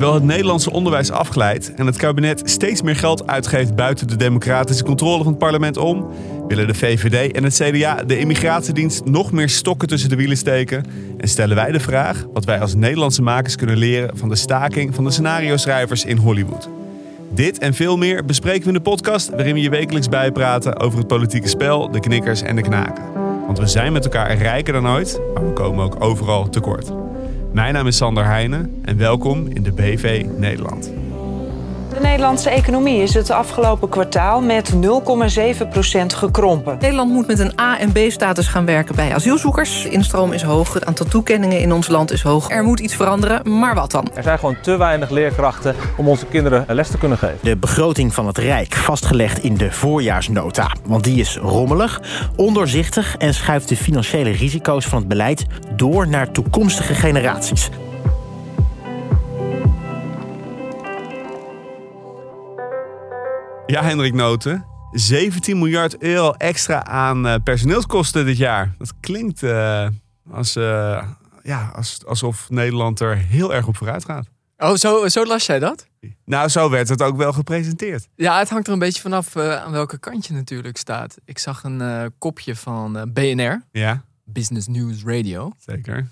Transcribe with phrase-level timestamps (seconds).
[0.00, 4.84] Terwijl het Nederlandse onderwijs afglijdt en het kabinet steeds meer geld uitgeeft buiten de democratische
[4.84, 6.08] controle van het parlement om,
[6.48, 10.84] willen de VVD en het CDA de immigratiedienst nog meer stokken tussen de wielen steken.
[11.18, 14.94] En stellen wij de vraag wat wij als Nederlandse makers kunnen leren van de staking
[14.94, 16.68] van de scenario-schrijvers in Hollywood.
[17.34, 20.98] Dit en veel meer bespreken we in de podcast waarin we je wekelijks bijpraten over
[20.98, 23.04] het politieke spel, de knikkers en de knaken.
[23.46, 26.92] Want we zijn met elkaar rijker dan ooit, maar we komen ook overal tekort.
[27.52, 30.92] Mijn naam is Sander Heijnen en welkom in de BV Nederland.
[31.94, 34.78] De Nederlandse economie is het afgelopen kwartaal met 0,7%
[36.06, 36.76] gekrompen.
[36.80, 39.82] Nederland moet met een A- en B-status gaan werken bij asielzoekers.
[39.82, 42.50] De instroom is hoog, het aantal toekenningen in ons land is hoog.
[42.50, 44.08] Er moet iets veranderen, maar wat dan?
[44.14, 47.38] Er zijn gewoon te weinig leerkrachten om onze kinderen les te kunnen geven.
[47.42, 50.74] De begroting van het Rijk vastgelegd in de voorjaarsnota.
[50.84, 52.00] Want die is rommelig,
[52.36, 55.46] ondoorzichtig en schuift de financiële risico's van het beleid
[55.76, 57.70] door naar toekomstige generaties.
[63.70, 64.64] Ja, Hendrik Noten.
[64.92, 68.74] 17 miljard euro extra aan uh, personeelskosten dit jaar.
[68.78, 69.88] Dat klinkt uh,
[70.30, 71.02] als, uh,
[71.42, 74.26] ja, als, alsof Nederland er heel erg op vooruit gaat.
[74.58, 75.86] Oh, zo, zo las jij dat?
[76.24, 78.08] Nou, zo werd het ook wel gepresenteerd.
[78.14, 81.16] Ja, het hangt er een beetje vanaf aan welke kant je natuurlijk staat.
[81.24, 83.62] Ik zag een kopje van BNR.
[83.72, 84.04] Ja.
[84.24, 85.52] Business News Radio.
[85.58, 86.08] Zeker.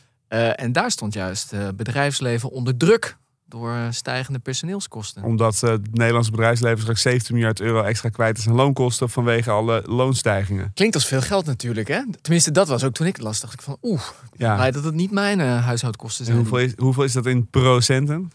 [0.55, 3.17] en daar stond juist bedrijfsleven onder druk
[3.49, 5.23] door stijgende personeelskosten.
[5.23, 9.51] Omdat uh, het Nederlandse bedrijfsleven straks 17 miljard euro extra kwijt is aan loonkosten vanwege
[9.51, 10.71] alle loonstijgingen.
[10.75, 12.03] Klinkt als veel geld natuurlijk, hè?
[12.21, 13.41] Tenminste, dat was ook toen ik het las.
[13.41, 14.03] Dacht ik van, oeh,
[14.37, 14.55] ja.
[14.55, 16.37] blij dat het niet mijn uh, huishoudkosten zijn.
[16.37, 18.31] En hoeveel is, hoeveel is dat in procenten?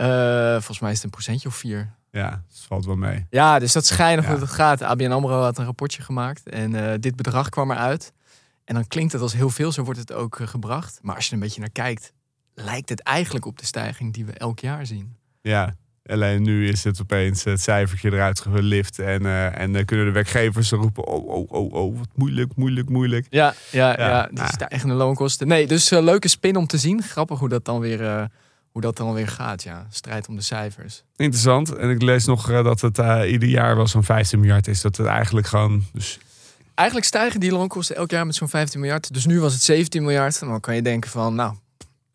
[0.00, 1.94] Uh, volgens mij is het een procentje of vier.
[2.10, 3.26] Ja, dat valt wel mee.
[3.30, 4.30] Ja, dus dat schijnig ja.
[4.30, 4.82] hoe het gaat.
[4.82, 8.12] ABN AMRO had een rapportje gemaakt en dit bedrag kwam eruit.
[8.64, 10.98] En dan klinkt het als heel veel, zo wordt het ook gebracht.
[11.02, 12.12] Maar als je er een beetje naar kijkt,
[12.56, 15.16] lijkt het eigenlijk op de stijging die we elk jaar zien.
[15.42, 15.76] Ja,
[16.06, 18.98] alleen nu is het opeens het cijfertje eruit gelift.
[18.98, 22.88] En, uh, en dan kunnen de werkgevers roepen: oh, oh, oh, oh, wat moeilijk, moeilijk,
[22.88, 23.26] moeilijk.
[23.30, 24.08] Ja, ja, ja.
[24.08, 25.48] ja die stijgende loonkosten.
[25.48, 27.02] Nee, dus uh, leuke spin om te zien.
[27.02, 28.00] Grappig hoe dat dan weer.
[28.00, 28.24] Uh,
[28.72, 29.86] hoe dat dan weer gaat, ja.
[29.90, 31.02] Strijd om de cijfers.
[31.16, 31.74] Interessant.
[31.74, 34.80] En ik lees nog dat het ieder jaar wel zo'n 15 miljard is.
[34.80, 35.84] Dat het eigenlijk gewoon.
[35.92, 36.18] Dus...
[36.74, 39.14] Eigenlijk stijgen die loonkosten elk jaar met zo'n 15 miljard.
[39.14, 40.42] Dus nu was het 17 miljard.
[40.42, 41.54] En dan kan je denken van, nou,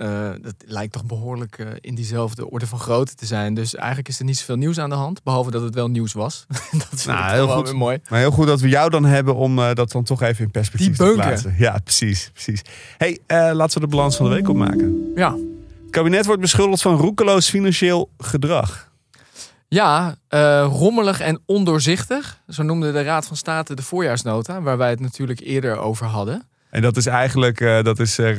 [0.01, 3.53] uh, dat lijkt toch behoorlijk uh, in diezelfde orde van grootte te zijn.
[3.53, 5.23] Dus eigenlijk is er niet zoveel nieuws aan de hand.
[5.23, 6.45] Behalve dat het wel nieuws was.
[6.71, 7.73] dat is nou, heel goed.
[7.73, 7.99] mooi.
[8.09, 10.51] Maar heel goed dat we jou dan hebben om uh, dat dan toch even in
[10.51, 11.55] perspectief te plaatsen.
[11.57, 12.29] Ja, precies.
[12.33, 12.61] precies.
[12.97, 15.11] hey, laten we de balans van de week opmaken.
[15.15, 15.31] Ja.
[15.31, 18.89] Het kabinet wordt beschuldigd van roekeloos financieel gedrag.
[19.67, 20.15] Ja,
[20.63, 22.41] rommelig en ondoorzichtig.
[22.47, 26.49] Zo noemde de Raad van State de voorjaarsnota, waar wij het natuurlijk eerder over hadden.
[26.71, 28.35] En dat is eigenlijk, uh, dat is uh,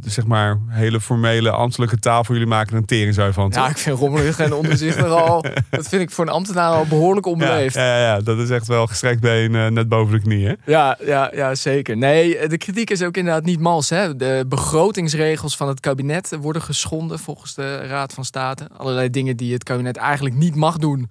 [0.00, 3.50] zeg maar hele formele ambtelijke taal voor jullie maken een teringzui van.
[3.54, 7.26] Ja, ik vind rommelig en ondoorzichtig al, dat vind ik voor een ambtenaar al behoorlijk
[7.26, 7.74] onbeleefd.
[7.74, 10.58] Ja, ja, ja, dat is echt wel gestrekt been net boven de knieën.
[10.64, 11.96] Ja, ja, ja, zeker.
[11.96, 13.90] Nee, de kritiek is ook inderdaad niet mals.
[13.90, 14.16] Hè.
[14.16, 18.68] De begrotingsregels van het kabinet worden geschonden volgens de Raad van State.
[18.76, 21.10] Allerlei dingen die het kabinet eigenlijk niet mag doen,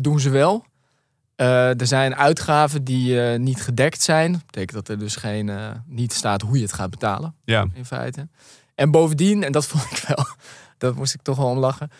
[0.00, 0.64] doen ze wel.
[1.42, 4.32] Uh, er zijn uitgaven die uh, niet gedekt zijn.
[4.32, 7.34] Dat betekent dat er dus geen, uh, niet staat hoe je het gaat betalen.
[7.44, 7.66] Ja.
[7.74, 8.28] In feite.
[8.74, 10.26] En bovendien, en dat vond ik wel,
[10.78, 11.90] dat moest ik toch wel om lachen.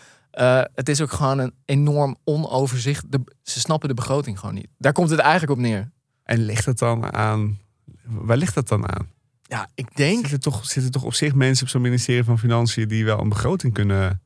[0.75, 3.13] het is ook gewoon een enorm onoverzicht.
[3.13, 4.69] De, ze snappen de begroting gewoon niet.
[4.79, 5.91] Daar komt het eigenlijk op neer.
[6.25, 7.59] En ligt het dan aan.
[8.05, 9.09] Waar ligt dat dan aan?
[9.43, 10.21] Ja, ik denk.
[10.21, 13.29] Zitten toch, zitten toch op zich mensen op zo'n ministerie van Financiën die wel een
[13.29, 14.23] begroting kunnen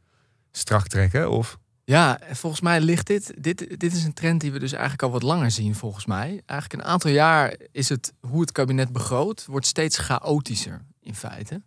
[0.51, 1.31] strak trekken?
[1.31, 1.59] Of?
[1.89, 3.81] Ja, volgens mij ligt dit, dit.
[3.81, 6.43] Dit is een trend die we dus eigenlijk al wat langer zien, volgens mij.
[6.47, 11.63] Eigenlijk een aantal jaar is het hoe het kabinet begroot, wordt steeds chaotischer in feite.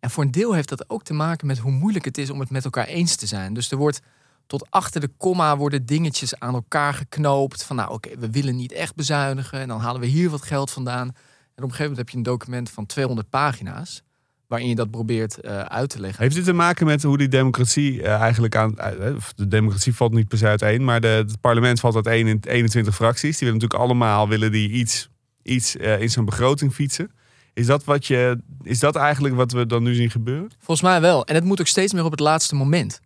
[0.00, 2.40] En voor een deel heeft dat ook te maken met hoe moeilijk het is om
[2.40, 3.54] het met elkaar eens te zijn.
[3.54, 4.00] Dus er wordt
[4.46, 7.64] tot achter de komma worden dingetjes aan elkaar geknoopt.
[7.64, 9.60] Van nou oké, we willen niet echt bezuinigen.
[9.60, 11.08] En dan halen we hier wat geld vandaan.
[11.08, 14.02] En op een gegeven moment heb je een document van 200 pagina's
[14.46, 16.22] waarin je dat probeert uh, uit te leggen.
[16.22, 18.74] Heeft dit te maken met hoe die democratie uh, eigenlijk aan...
[18.78, 22.94] Uh, de democratie valt niet per se uiteen, maar de, het parlement valt in 21
[22.94, 23.38] fracties.
[23.38, 25.08] Die willen natuurlijk allemaal willen die iets,
[25.42, 27.10] iets in zo'n begroting fietsen.
[27.52, 30.50] Is dat, wat je, is dat eigenlijk wat we dan nu zien gebeuren?
[30.58, 31.26] Volgens mij wel.
[31.26, 33.00] En het moet ook steeds meer op het laatste moment.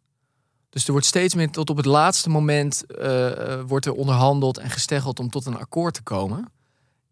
[0.71, 2.85] Dus er wordt steeds meer tot op het laatste moment
[3.67, 6.49] wordt er onderhandeld en gesteggeld om tot een akkoord te komen.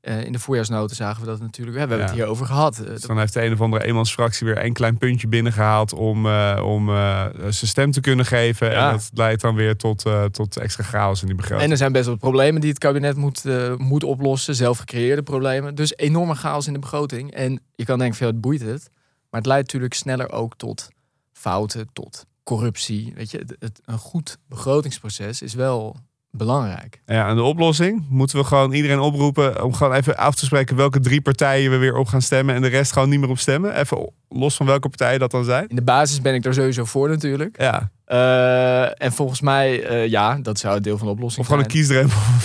[0.08, 1.72] Uh, in de voorjaarsnoten zagen we dat natuurlijk.
[1.74, 2.04] We hebben ja.
[2.04, 2.76] het hier over gehad.
[2.86, 6.62] Dus dan heeft de een of andere eenmansfractie weer een klein puntje binnengehaald om, uh,
[6.64, 8.70] om uh, zijn stem te kunnen geven.
[8.70, 8.86] Ja.
[8.90, 11.64] En dat leidt dan weer tot, tot extra chaos in die begroting.
[11.64, 13.44] En er zijn best wel problemen die het kabinet moet,
[13.76, 14.54] moet oplossen.
[14.54, 15.74] Zelf gecreëerde problemen.
[15.74, 17.32] Dus enorme chaos in de begroting.
[17.32, 18.90] En je kan denken, veel het boeit het.
[19.30, 20.88] Maar het leidt natuurlijk sneller ook tot
[21.32, 23.12] fouten, tot corruptie.
[23.14, 25.96] Weet je, het, het- een goed begrotingsproces is wel
[26.36, 27.00] belangrijk.
[27.06, 30.76] Ja, en de oplossing moeten we gewoon iedereen oproepen om gewoon even af te spreken
[30.76, 33.38] welke drie partijen we weer op gaan stemmen en de rest gewoon niet meer op
[33.38, 33.78] stemmen.
[33.80, 35.68] Even los van welke partijen dat dan zijn.
[35.68, 37.60] In de basis ben ik daar sowieso voor natuurlijk.
[37.60, 41.64] Ja, Eh, en volgens mij, eh, ja, dat zou deel van de oplossing of gewoon
[41.64, 41.82] een zijn.
[41.84, 42.40] kiesdrempel van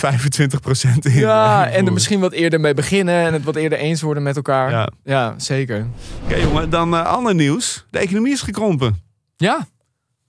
[0.99, 1.11] 25% in.
[1.19, 4.35] Ja, en er misschien wat eerder mee beginnen en het wat eerder eens worden met
[4.35, 4.71] elkaar.
[4.71, 4.89] Ja.
[5.03, 5.87] Ja, zeker.
[6.23, 7.85] Oké jongen, dan eh, ander nieuws.
[7.89, 9.01] De economie is gekrompen.
[9.37, 9.67] Ja,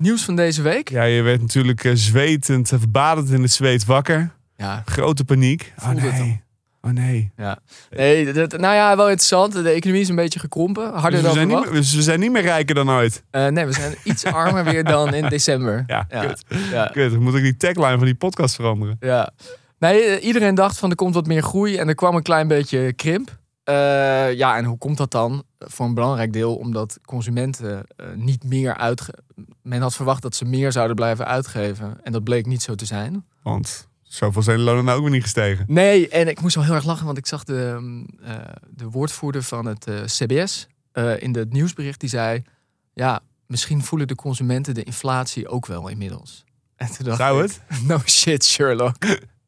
[0.03, 0.89] nieuws van deze week.
[0.89, 4.31] Ja, je werd natuurlijk eh, zwetend, eh, badend in het zweet wakker.
[4.57, 5.73] Ja, Grote paniek.
[5.83, 6.43] Oh nee.
[6.81, 7.33] Oh nee.
[7.37, 7.59] ja.
[7.91, 9.53] Nee, dat, nou ja, wel interessant.
[9.53, 10.93] De economie is een beetje gekrompen.
[10.93, 13.23] Harder Dus we, dan zijn niet meer, dus we zijn niet meer rijker dan ooit.
[13.31, 15.85] Eh, nee, we zijn iets armer weer dan in december.
[15.87, 16.27] Ja, ja.
[16.27, 16.45] kut.
[16.71, 16.87] Ja.
[16.87, 18.97] Kut, moet ik die tagline van die podcast veranderen.
[19.01, 19.31] Ja.
[19.79, 22.93] Nee, iedereen dacht van er komt wat meer groei en er kwam een klein beetje
[22.93, 23.41] krimp.
[23.73, 25.43] Eh, ja, en hoe komt dat dan?
[25.59, 29.15] Voor een belangrijk deel omdat consumenten eh, niet meer uitge...
[29.63, 31.99] Men had verwacht dat ze meer zouden blijven uitgeven.
[32.03, 33.25] En dat bleek niet zo te zijn.
[33.43, 35.65] Want zoveel zijn de lonen nou ook weer niet gestegen.
[35.69, 38.35] Nee, en ik moest wel heel erg lachen, want ik zag de, mm, eh,
[38.71, 40.67] de woordvoerder van het CBS
[41.19, 42.01] in het nieuwsbericht.
[42.01, 42.43] Die zei,
[42.95, 46.45] ja, misschien voelen de consumenten de inflatie ook wel inmiddels.
[46.77, 47.81] En toen dacht Zou ik, het?
[47.89, 48.97] No shit, Sherlock.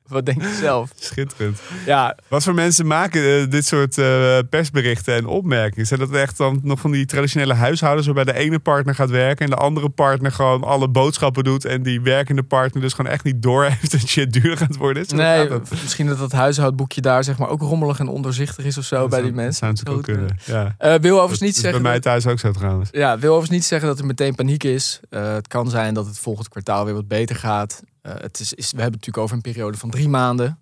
[0.09, 0.91] Wat denk je zelf?
[0.99, 1.61] Schitterend.
[1.87, 5.87] Ja, Wat voor mensen maken eh, dit soort eh, persberichten en opmerkingen?
[5.87, 9.45] Zijn dat echt dan nog van die traditionele huishoudens waarbij de ene partner gaat werken
[9.45, 13.25] en de andere partner gewoon alle boodschappen doet en die werkende partner dus gewoon echt
[13.25, 15.17] niet door heeft dat shit duurder gaat worden?
[15.17, 18.85] Nee, gaat misschien dat dat huishoudboekje daar zeg maar ook rommelig en ondoorzichtig is of
[18.85, 19.69] zo Dat bij zou- die mensen.
[19.69, 20.65] Dat zou natuurlijk ook kunnen.
[20.65, 20.75] Ja.
[20.95, 21.83] Eh, wil overigens niet zeggen.
[21.83, 22.89] bij mij thuis ook zo trouwens.
[22.93, 25.01] Ja, wil overigens niet zeggen dat er meteen paniek is.
[25.11, 27.83] Het kan zijn dat het volgend kwartaal weer wat beter gaat.
[28.05, 30.59] Eh, het is, is, we hebben het natuurlijk over een periode van drie maanden.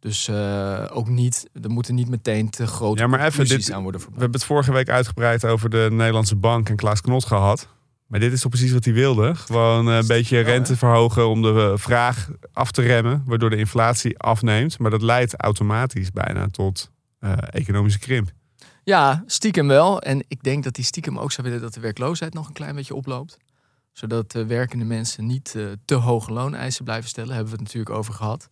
[0.00, 3.74] Dus eh, ook niet, er moeten niet meteen te grote Ja, maar even, conclusies dit-
[3.74, 4.22] aan worden We verbonden.
[4.30, 7.68] hebben het vorige week uitgebreid over de Nederlandse bank en Klaas Knot gehad.
[8.06, 9.34] Maar dit is toch precies wat hij wilde.
[9.34, 13.22] Gewoon eh, een beetje rente verhogen om de vraag af te remmen.
[13.26, 14.78] Waardoor de inflatie afneemt.
[14.78, 18.30] Maar dat leidt automatisch bijna tot eh, economische krimp.
[18.82, 20.00] Ja, stiekem wel.
[20.00, 22.74] En ik denk dat die stiekem ook zou willen dat de werkloosheid nog een klein
[22.74, 23.36] beetje oploopt.
[23.94, 27.28] Zodat de werkende mensen niet eh, te hoge looneisen blijven stellen.
[27.28, 28.48] Daar hebben we het natuurlijk over gehad.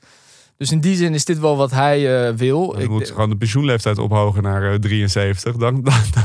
[0.56, 2.80] Dus in die zin is dit wel wat hij eh, wil.
[2.80, 5.56] Je moet gewoon de pensioenleeftijd ophogen naar eh, 73.
[5.56, 6.24] Dan, dan, dan,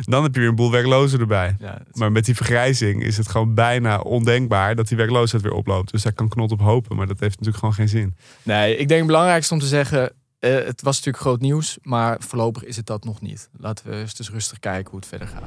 [0.00, 1.56] dan heb je weer een boel werklozen erbij.
[1.58, 5.90] ja, Maar met die vergrijzing is het gewoon bijna ondenkbaar dat die werkloosheid weer oploopt.
[5.90, 6.96] Dus daar kan Knot op hopen.
[6.96, 8.16] Maar dat heeft natuurlijk gewoon geen zin.
[8.42, 10.12] Nee, ik denk het belangrijkste om te zeggen.
[10.44, 13.48] Eh, het was natuurlijk groot nieuws, maar voorlopig is het dat nog niet.
[13.58, 15.42] Laten we eens dus rustig kijken hoe het verder gaat.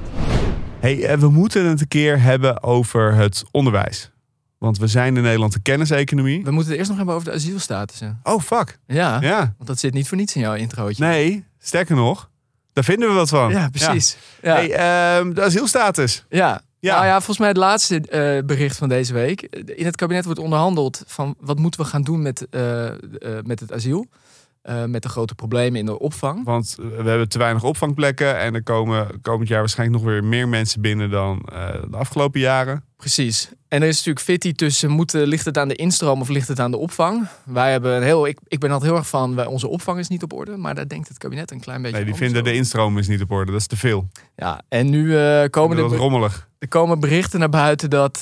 [0.79, 4.11] Hey, eh, we moeten het een keer hebben over het onderwijs.
[4.57, 6.43] Want we zijn in Nederland de kenniseconomie.
[6.43, 8.19] We moeten het eerst nog hebben over de asielstatussen.
[8.23, 8.79] Oh, fuck.
[8.87, 9.37] Ja, Ja.
[9.37, 11.03] want dat zit niet voor niets in jouw introotje.
[11.03, 12.29] Nee, sterker nog,
[12.73, 13.49] daar vinden we wat van.
[13.49, 14.17] Ja, precies.
[14.41, 14.53] Ja.
[14.53, 16.25] Hey, ehm, de asielstatus.
[16.29, 16.61] Ja.
[16.79, 16.93] Ja.
[16.93, 19.41] Nou ja, volgens mij het laatste eh, bericht van deze week.
[19.75, 22.47] In het kabinet wordt onderhandeld van wat moeten we gaan doen met,
[23.43, 24.07] met het asiel.
[24.67, 26.45] Eh, met de grote problemen in de opvang.
[26.45, 28.37] Want we hebben te weinig opvangplekken.
[28.39, 32.39] En er komen komend jaar waarschijnlijk nog weer meer mensen binnen dan eh, de afgelopen
[32.39, 32.83] jaren.
[32.97, 33.49] Precies.
[33.67, 36.47] En er is natuurlijk fitty tussen, moet, eh, ligt het aan de instroom of ligt
[36.47, 37.27] het aan de opvang?
[37.45, 40.23] Wij hebben een heel, ik, ik ben altijd heel erg van, onze opvang is niet
[40.23, 40.57] op orde.
[40.57, 43.21] Maar daar denkt het kabinet een klein beetje Nee, die vinden de instroom is niet
[43.21, 43.51] op orde.
[43.51, 44.07] Dat is te veel.
[44.35, 46.49] Ja, en nu eh, komen Dat er, rommelig.
[46.59, 48.19] er komen berichten naar buiten dat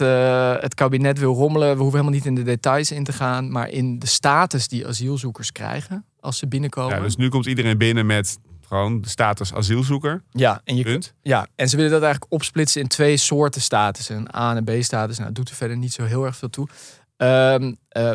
[0.61, 1.75] het kabinet wil rommelen.
[1.75, 4.87] We hoeven helemaal niet in de details in te gaan, maar in de status die
[4.87, 6.95] asielzoekers krijgen als ze binnenkomen.
[6.95, 10.23] Ja, dus nu komt iedereen binnen met gewoon de status asielzoeker.
[10.31, 11.13] ja, en je Punt.
[11.21, 14.15] Ja, en ze willen dat eigenlijk opsplitsen in twee soorten statussen.
[14.15, 15.15] Een A- en een B-status.
[15.17, 16.67] Nou, dat doet er verder niet zo heel erg veel toe.
[17.17, 18.11] Ehm, eh,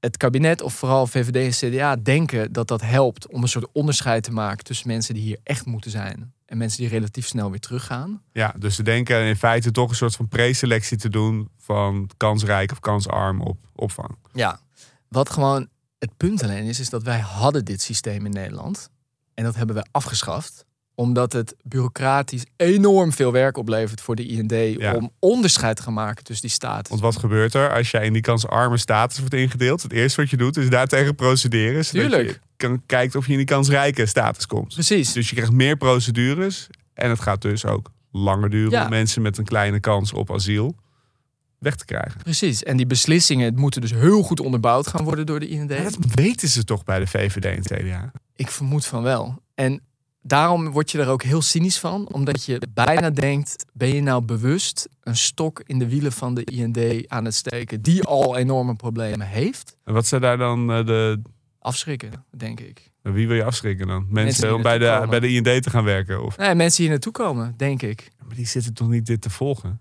[0.00, 4.22] het kabinet, of vooral VVD en CDA, denken dat dat helpt om een soort onderscheid
[4.22, 7.60] te maken tussen mensen die hier echt moeten zijn en mensen die relatief snel weer
[7.60, 8.22] teruggaan.
[8.32, 12.72] Ja, dus ze denken in feite toch een soort van preselectie te doen van kansrijk
[12.72, 14.16] of kansarm op opvang.
[14.32, 14.60] Ja.
[15.08, 15.68] Wat gewoon
[15.98, 18.90] het punt alleen is, is dat wij hadden dit systeem in Nederland.
[19.34, 20.66] En dat hebben we afgeschaft.
[20.94, 24.94] Omdat het bureaucratisch enorm veel werk oplevert voor de IND Ja.
[24.94, 26.88] om onderscheid te gaan maken tussen die status.
[26.88, 29.82] Want wat gebeurt er als jij in die kansarme status wordt ingedeeld?
[29.82, 31.84] Het eerste wat je doet is daartegen procederen.
[31.84, 32.28] Tuurlijk.
[32.28, 34.74] je kan, kijkt of je in die kansrijke status komt.
[34.74, 35.12] Precies.
[35.12, 36.66] Dus je krijgt meer procedures.
[36.94, 38.88] En het gaat dus ook langer duren Ja.
[38.88, 40.74] mensen met een kleine kans op asiel
[41.58, 42.20] weg te krijgen.
[42.22, 42.62] Precies.
[42.62, 45.68] En die beslissingen moeten dus heel goed onderbouwd gaan worden door de IND.
[45.68, 48.12] Dat weten ze toch bij de VVD en het CDA?
[48.36, 49.42] Ik vermoed van wel.
[49.54, 49.80] En
[50.22, 52.12] daarom word je er ook heel cynisch van.
[52.12, 56.44] Omdat je bijna denkt, ben je nou bewust een stok in de wielen van de
[56.44, 57.82] IND aan het steken...
[57.82, 59.76] die al enorme problemen heeft?
[59.84, 61.22] En wat zijn daar dan eh, de...
[61.60, 62.90] Afschrikken, denk ik.
[63.02, 64.06] Wie wil je afschrikken dan?
[64.08, 66.24] Mensen, om bij de, bij de IND te gaan werken?
[66.24, 68.08] Of, Nee, mensen hier naartoe komen, denk ik.
[68.26, 69.80] maar die zitten toch niet dit te volgen?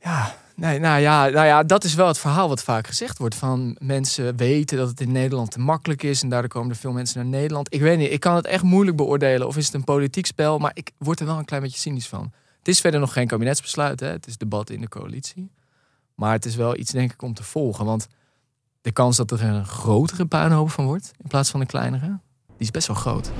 [0.00, 3.34] Ja, Nee, nou ja, nou ja, dat is wel het verhaal wat vaak gezegd wordt.
[3.34, 6.22] Van mensen weten dat het in Nederland te makkelijk is.
[6.22, 7.74] En daardoor komen er veel mensen naar Nederland.
[7.74, 9.46] Ik weet niet, ik kan het echt moeilijk beoordelen.
[9.46, 10.58] Of is het een politiek spel?
[10.58, 12.32] Maar ik word er wel een klein beetje cynisch van.
[12.58, 14.00] Het is verder nog geen kabinetsbesluit.
[14.00, 14.06] Hè?
[14.06, 15.50] Het is debat in de coalitie.
[16.14, 17.84] Maar het is wel iets, denk ik, om te volgen.
[17.84, 18.06] Want
[18.80, 21.12] de kans dat er een grotere puinhoop van wordt.
[21.22, 22.06] In plaats van een kleinere.
[22.46, 23.30] Die is best wel groot.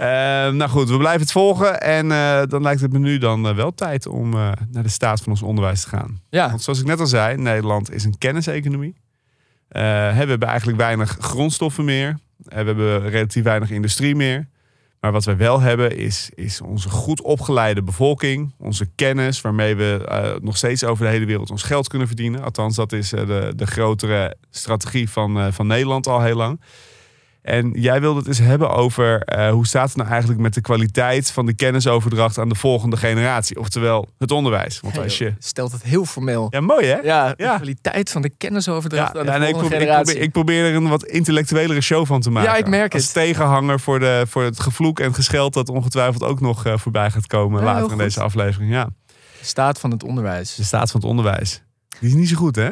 [0.00, 0.06] Eh,
[0.52, 1.80] nou goed, we blijven het volgen.
[1.80, 4.88] En eh, dan lijkt het me nu dan eh, wel tijd om eh, naar de
[4.88, 6.20] staat van ons onderwijs te gaan.
[6.30, 8.94] Ja, Want zoals ik net al zei, Nederland is een kenniseconomie.
[9.68, 12.18] We hebben eigenlijk weinig grondstoffen meer.
[12.36, 14.48] We hebben relatief weinig industrie meer.
[15.00, 18.54] Maar wat wij wel hebben is, is onze goed opgeleide bevolking.
[18.58, 22.42] Onze kennis waarmee we nog steeds over de hele wereld ons geld kunnen verdienen.
[22.42, 26.60] Althans, dat is de, de grotere strategie van, van Nederland al heel lang.
[27.42, 30.60] En jij wilde het eens hebben over eh, hoe staat het nou eigenlijk met de
[30.60, 33.58] kwaliteit van de kennisoverdracht aan de volgende generatie.
[33.58, 34.80] Oftewel het onderwijs.
[34.80, 35.34] Want als je...
[35.38, 36.46] stelt het heel formeel.
[36.50, 36.96] Ja, mooi hè?
[36.98, 37.56] Ja, de Ja.
[37.56, 40.04] kwaliteit van de kennisoverdracht aan de ja, nee, ik, volgende probeer, ik, generatie.
[40.12, 42.50] probeer, ik probeer er een wat intellectuelere show van te maken.
[42.50, 43.12] Ja, ik merk Als het.
[43.12, 47.26] tegenhanger voor, de, voor het gevloek en gescheld dat ongetwijfeld ook nog eh, voorbij gaat
[47.26, 47.98] komen later in goed.
[47.98, 48.72] deze aflevering.
[48.72, 48.84] Ja,
[49.40, 50.54] De staat van het onderwijs.
[50.54, 51.62] de staat van het onderwijs.
[52.00, 52.68] Die is niet zo goed hè?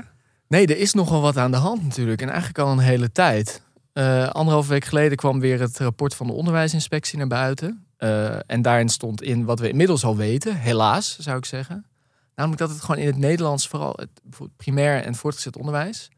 [0.48, 2.20] Nee, er is nogal wat aan de hand natuurlijk.
[2.22, 3.62] En eigenlijk al een hele tijd.
[3.98, 7.86] Eh anderhalve week geleden kwam weer het rapport van de onderwijsinspectie naar buiten.
[7.96, 11.86] Eh, en daarin stond in wat we inmiddels al weten, helaas zou ik zeggen.
[12.34, 14.10] Namelijk dat het gewoon in het Nederlands, vooral het
[14.56, 16.08] primair en voortgezet onderwijs.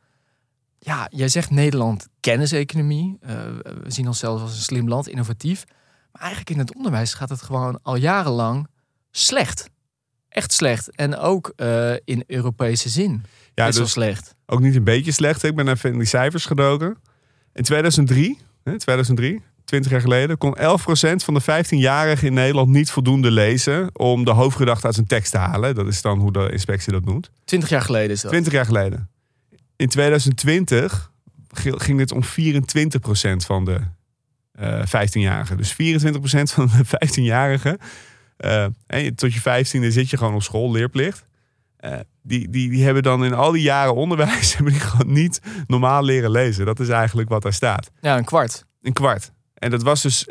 [0.79, 3.19] Ja, jij zegt Nederland kenniseconomie.
[3.21, 3.35] Eh,
[3.83, 5.65] we zien onszelf als een slim land, innovatief.
[6.13, 8.67] Maar eigenlijk in het onderwijs gaat het gewoon al jarenlang
[9.11, 9.71] slecht.
[10.29, 10.91] Echt slecht.
[10.97, 11.53] En ook
[12.05, 13.25] in Europese zin.
[13.55, 14.35] Ja, Best wel dus slecht.
[14.47, 15.43] ook niet een beetje slecht.
[15.43, 16.97] Ik ben even in die cijfers gedoken.
[17.55, 22.91] In 2003, hè, 2003 20 jaar geleden, kon 11% van de 15-jarigen in Nederland niet
[22.91, 25.75] voldoende lezen om de hoofdgedachte uit zijn tekst te halen.
[25.75, 27.31] Dat is dan hoe de inspectie dat noemt.
[27.45, 28.31] 20 jaar geleden is dat.
[28.31, 29.09] 20 jaar geleden.
[29.77, 31.11] In 2020
[31.55, 32.27] g- ging dit om 24%
[33.47, 33.81] van de
[34.53, 35.57] eh 15-jarigen.
[35.57, 35.77] Dus 24%
[36.53, 37.79] van de 15-jarigen.
[38.37, 41.25] eh, en je- tot je 15e zit je gewoon op school, leerplicht.
[41.81, 45.41] Eh, die, die, die hebben dan in al die jaren onderwijs hebben die gewoon niet
[45.67, 46.67] normaal leren lezen.
[46.67, 47.91] Dat is eigenlijk wat daar staat.
[48.01, 48.65] Ja, een kwart.
[48.83, 49.33] Een kwart.
[49.55, 50.31] En dat was dus 11%.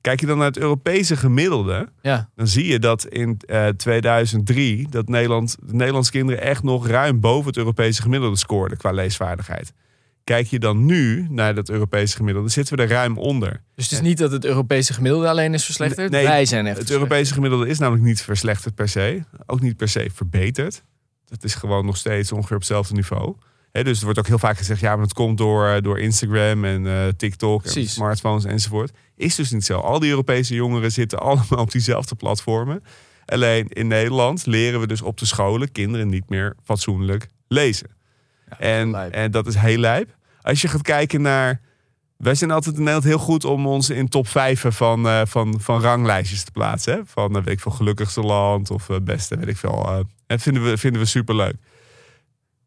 [0.00, 2.28] Kijk je dan naar het Europese gemiddelde, Ja.
[2.34, 7.20] dan zie je dat in eh, 2003 dat Nederland, de Nederlandse kinderen echt nog ruim
[7.20, 9.72] boven het Europese gemiddelde scoorden qua leesvaardigheid.
[10.24, 13.62] Kijk je dan nu naar dat Europese gemiddelde, zitten we er ruim onder.
[13.74, 16.10] Dus het is niet dat het Europese gemiddelde alleen is verslechterd.
[16.10, 16.90] Nee, Wij zijn echt Het.
[16.90, 20.82] Europese gemiddelde is namelijk niet verslechterd per se, ook niet per se verbeterd.
[21.28, 23.34] Het is gewoon nog steeds ongeveer op hetzelfde niveau.
[23.72, 26.64] Dus er wordt ook heel vaak gezegd, ja, maar dat komt door, eh, door Instagram
[26.64, 27.92] en eh, TikTok en Precies.
[27.92, 28.90] smartphones enzovoort.
[29.16, 29.78] Is dus niet zo.
[29.78, 32.82] Al die Europese jongeren zitten allemaal op diezelfde platformen.
[33.26, 37.88] Alleen in Nederland leren we dus op de scholen kinderen niet meer fatsoenlijk lezen.
[38.58, 40.16] En, en dat is heel lijp.
[40.42, 41.60] Als je gaat kijken naar.
[42.16, 45.60] Wij zijn altijd in Nederland heel goed om ons in top 5 van, eh, van,
[45.60, 46.94] van ranglijstjes te plaatsen.
[46.94, 47.00] Hè?
[47.04, 50.06] Van eh, weet ik veel, gelukkigste land of eh, beste, weet ik veel.
[50.26, 51.54] dat vinden we, vinden we superleuk.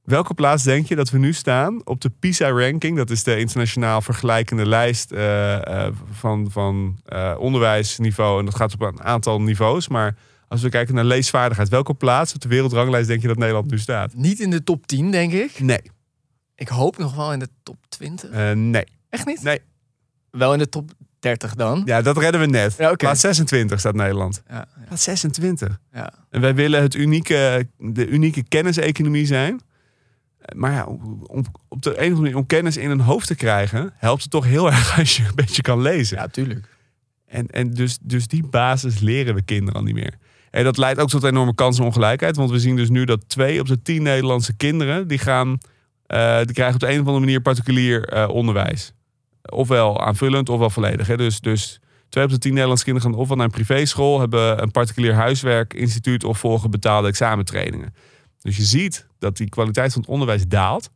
[0.03, 2.97] Welke plaats denk je dat we nu staan op de PISA-ranking?
[2.97, 5.13] Dat is de internationaal vergelijkende lijst
[6.11, 6.97] van, van
[7.37, 8.39] onderwijsniveau.
[8.39, 9.87] En dat gaat op een aantal niveaus.
[9.87, 10.15] Maar
[10.55, 13.79] als we kijken naar leesvaardigheid, welke plaats op de wereldranglijst denk je dat Nederland nu
[13.79, 14.13] staat?
[14.13, 15.59] Niet in de top 10, denk ik.
[15.59, 15.81] Nee.
[16.55, 18.29] Ik hoop nog wel in de top 20.
[18.29, 18.85] Eh, nee.
[19.09, 19.43] Echt niet?
[19.43, 19.59] Nee.
[20.31, 21.81] Wel in de top 30 dan.
[21.85, 22.75] Ja, dat redden we net.
[22.77, 22.93] Ja.
[22.93, 24.43] Plaats 26 staat Nederland.
[24.47, 25.79] Ja, ja, Plaats 26.
[25.93, 26.13] ja.
[26.29, 29.61] En wij willen het unieke, de unieke kenniseconomie zijn.
[30.55, 33.35] Maar ja, om, op de een of andere manier om kennis in een hoofd te
[33.35, 36.17] krijgen, helpt het toch heel erg als je een beetje kan lezen.
[36.17, 36.67] Ja, tuurlijk.
[37.25, 40.17] En, en dus, dus die basis leren we kinderen al niet meer.
[40.55, 42.35] En dat leidt ook tot enorme kansenongelijkheid.
[42.35, 45.07] Want we zien dus nu dat twee op de tien Nederlandse kinderen...
[45.07, 45.57] die, gaan,
[46.05, 48.93] eh, die krijgen op de een of andere manier particulier eh, onderwijs.
[49.49, 51.07] Ofwel aanvullend, ofwel volledig.
[51.07, 51.17] Hè.
[51.17, 54.19] Dus, dus twee op de tien Nederlandse kinderen gaan ofwel naar een privéschool...
[54.19, 56.23] hebben een particulier huiswerkinstituut...
[56.23, 57.93] of volgen betaalde examentrainingen.
[58.41, 60.89] Dus je ziet dat die kwaliteit van het onderwijs daalt.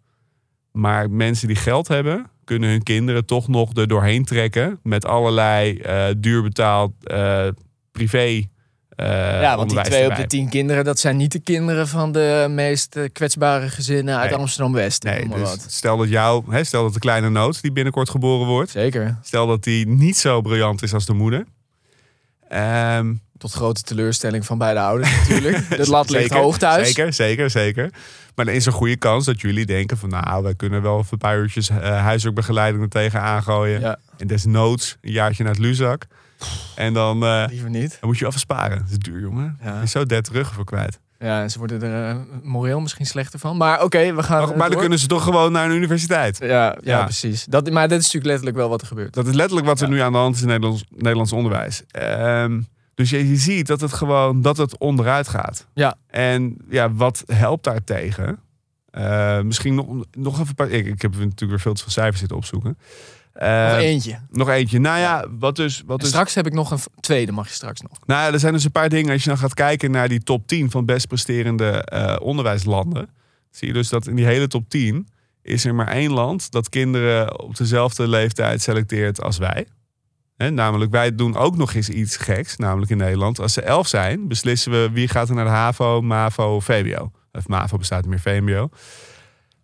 [0.72, 4.80] Maar mensen die geld hebben, kunnen hun kinderen toch nog er doorheen trekken.
[4.84, 6.92] Met allerlei eh duur betaald
[7.92, 8.48] privé.
[9.00, 12.12] Eh, ja, want die twee op de 10 kinderen, dat zijn niet de kinderen van
[12.12, 14.40] de meest eh, kwetsbare gezinnen uit Nee.
[14.40, 15.04] Amsterdam-West.
[15.04, 18.72] Nee, dus stel dat jou, hè, stel dat de kleine noot die binnenkort geboren wordt,
[18.72, 19.18] Zeker.
[19.24, 21.46] stel dat die niet zo briljant is als de moeder.
[22.50, 25.70] Ehm, Tot grote teleurstelling van beide ouders natuurlijk.
[25.78, 26.88] De lat ligt hoog thuis.
[26.88, 27.90] Zeker, zeker, zeker.
[28.36, 30.10] Maar er is een goede kans dat jullie denken van...
[30.10, 33.80] nou, wij kunnen wel een paar uurtjes eh, huiswerkbegeleiding er tegen aangooien.
[33.80, 36.06] Ja, En desnoods een jaartje naar het Luzak.
[36.76, 37.90] En dan, eh, liever niet.
[38.00, 38.78] dan moet je even sparen.
[38.78, 39.58] Dat is duur, jongen.
[39.64, 39.76] Ja.
[39.78, 41.00] Je is zo 30 ruggen voor kwijt.
[41.20, 43.58] Ja, ze worden er eh, moreel misschien slechter van.
[43.58, 44.48] Maar oké, we gaan.
[44.48, 46.38] Maar, maar dan kunnen ze toch gewoon naar een universiteit.
[46.38, 47.04] Ja, ja, Ja.
[47.04, 47.46] precies.
[47.46, 49.14] Dat, maar dat is natuurlijk letterlijk wel wat er gebeurt.
[49.14, 49.94] Dat is letterlijk wat er Ja.
[49.94, 51.84] nu aan de hand is in Nederlands, Nederlands onderwijs.
[51.92, 52.62] Ehm,
[52.96, 55.66] dus je, je ziet dat het gewoon dat het onderuit gaat.
[55.74, 55.96] Ja.
[56.08, 58.40] En ja, wat helpt daartegen?
[58.92, 60.70] Eh misschien nog, nog even een paar.
[60.70, 62.78] Ik, ik heb natuurlijk weer veel te veel cijfers zitten opzoeken.
[63.40, 64.20] Nog eentje.
[64.32, 64.80] nog eentje.
[64.80, 65.84] Nou ja, wat dus.
[65.86, 67.92] Wat En dus straks heb ik nog een tweede, mag je straks nog.
[68.06, 69.12] nou, ja, er zijn dus een paar dingen.
[69.12, 73.10] Als je dan gaat kijken naar die top 10 van best presterende eh, onderwijslanden,
[73.52, 75.08] zie je dus dat in die hele top 10
[75.42, 79.66] is er maar één land dat kinderen op dezelfde leeftijd selecteert als wij.
[80.38, 82.56] Hè, namelijk, wij doen ook nog eens iets geks.
[82.56, 86.02] Namelijk in Nederland, als ze elf zijn, beslissen we wie gaat er naar de HAVO,
[86.02, 87.12] MAVO, VWO.
[87.32, 88.70] Of MAVO bestaat niet meer, VMBO.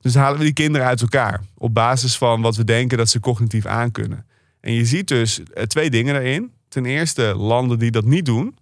[0.05, 1.41] Dus halen we die kinderen uit elkaar.
[1.57, 4.25] Op basis van wat we denken dat ze cognitief aankunnen.
[4.59, 6.51] En je ziet dus eh, twee dingen daarin.
[6.67, 8.57] Ten eerste landen die dat niet doen.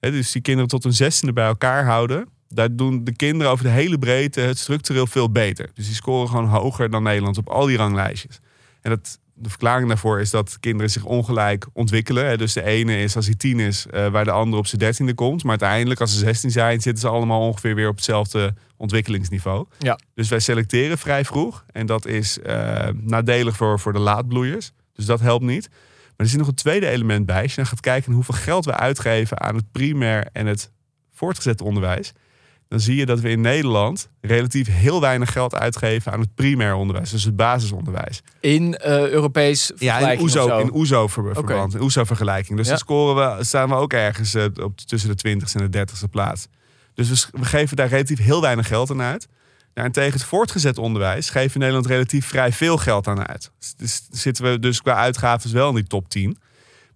[0.00, 2.28] Dus die kinderen tot hun zestiende bij elkaar houden.
[2.48, 5.70] Daar doen de kinderen over de hele breedte het structureel veel beter.
[5.74, 8.40] Dus die scoren gewoon hoger dan Nederland op al die ranglijstjes.
[8.80, 12.38] En dat, de verklaring daarvoor is dat kinderen zich ongelijk ontwikkelen.
[12.38, 15.14] Dus de ene is als hij tien is, eh, waar de andere op zijn dertiende
[15.14, 15.42] komt.
[15.42, 19.66] Maar uiteindelijk, als ze 16 zijn, zitten ze allemaal ongeveer weer op hetzelfde ontwikkelingsniveau.
[19.78, 19.98] Ja.
[20.14, 21.64] Dus wij selecteren vrij vroeg.
[21.72, 24.72] En dat is eh, nadelig voor, voor de laadbloeiers.
[24.92, 25.68] Dus dat helpt niet.
[25.68, 27.42] Maar er zit nog een tweede element bij.
[27.42, 30.70] Als je dan gaat kijken hoeveel geld we uitgeven aan het primair en het
[31.12, 32.12] voortgezet onderwijs.
[32.72, 36.74] Dan zie je dat we in Nederland relatief heel weinig geld uitgeven aan het primair
[36.74, 37.10] onderwijs.
[37.10, 38.22] Dus het basisonderwijs.
[38.40, 42.56] In eh, Europees Ja, in OESO, in OESO ver- verband, in OESO vergelijking.
[42.56, 42.72] Dus Ja.
[42.72, 46.10] dan scoren we, staan we ook ergens eh, op tussen de 20ste en de 30ste
[46.10, 46.46] plaats.
[46.94, 49.28] Dus we, geven daar relatief heel weinig geld aan uit.
[49.74, 53.50] En tegen het voortgezet onderwijs geven Nederland relatief vrij veel geld aan uit.
[53.58, 56.38] Dus, dus zitten we dus qua uitgaven wel in die top 10.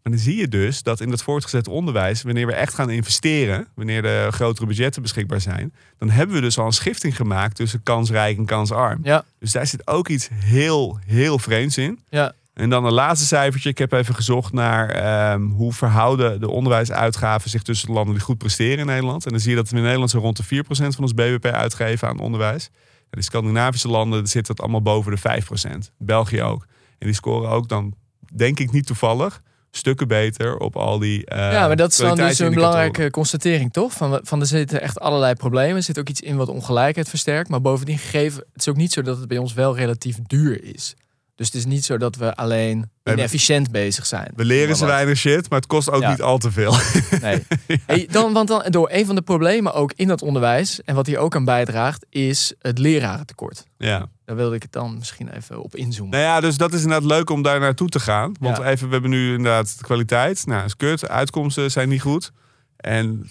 [0.07, 3.67] Maar dan zie je dus dat in het voortgezet onderwijs, wanneer we echt gaan investeren,
[3.75, 7.83] wanneer er grotere budgetten beschikbaar zijn, dan hebben we dus al een schifting gemaakt tussen
[7.83, 9.01] kansrijk en kansarm.
[9.03, 12.01] Ja, Dus daar zit ook iets heel, heel vreemds in.
[12.09, 12.33] ja.
[12.55, 13.69] En dan een laatste cijfertje.
[13.69, 18.23] Ik heb even gezocht naar ehm, hoe verhouden de onderwijsuitgaven zich tussen de landen die
[18.23, 19.25] goed presteren in Nederland.
[19.25, 21.45] En dan zie je dat we in Nederland zo rond de 4% van ons BBP
[21.47, 22.71] uitgeven aan onderwijs.
[23.11, 25.43] En de Scandinavische landen zit dat allemaal boven de
[25.89, 25.91] 5%.
[25.99, 26.67] België ook.
[26.99, 27.95] En die scoren ook dan,
[28.33, 29.43] denk ik niet toevallig,
[29.77, 31.27] stukken beter op al die.
[31.27, 33.93] eh, ja, maar dat is dan dus een belangrijke constatering, toch?
[33.93, 35.77] Van, van er zitten echt allerlei problemen.
[35.77, 37.49] Er zit ook iets in wat ongelijkheid versterkt.
[37.49, 40.65] Maar bovendien gegeven, het is ook niet zo dat het bij ons wel relatief duur
[40.75, 40.95] is.
[41.37, 44.33] Dus het is niet zo dat we alleen inefficiënt bezig zijn.
[44.37, 46.11] We leren ze weinig shit, maar het kost ook Ja.
[46.11, 46.75] niet al te veel.
[47.21, 47.43] Nee.
[47.87, 51.07] Hey, dan, want dan, door een van de problemen ook in dat onderwijs, en wat
[51.07, 53.65] hier ook aan bijdraagt, is het lerarentekort.
[53.79, 54.07] ja.
[54.25, 56.13] Daar wilde ik het dan misschien even op inzoomen.
[56.19, 58.35] Nou ja, dus dat is inderdaad leuk om daar naartoe te gaan.
[58.41, 58.65] Want Ja.
[58.65, 60.47] even, we hebben nu inderdaad de kwaliteit.
[60.47, 61.09] Nou, is kut.
[61.09, 62.33] Uitkomsten zijn niet goed.
[62.77, 63.27] En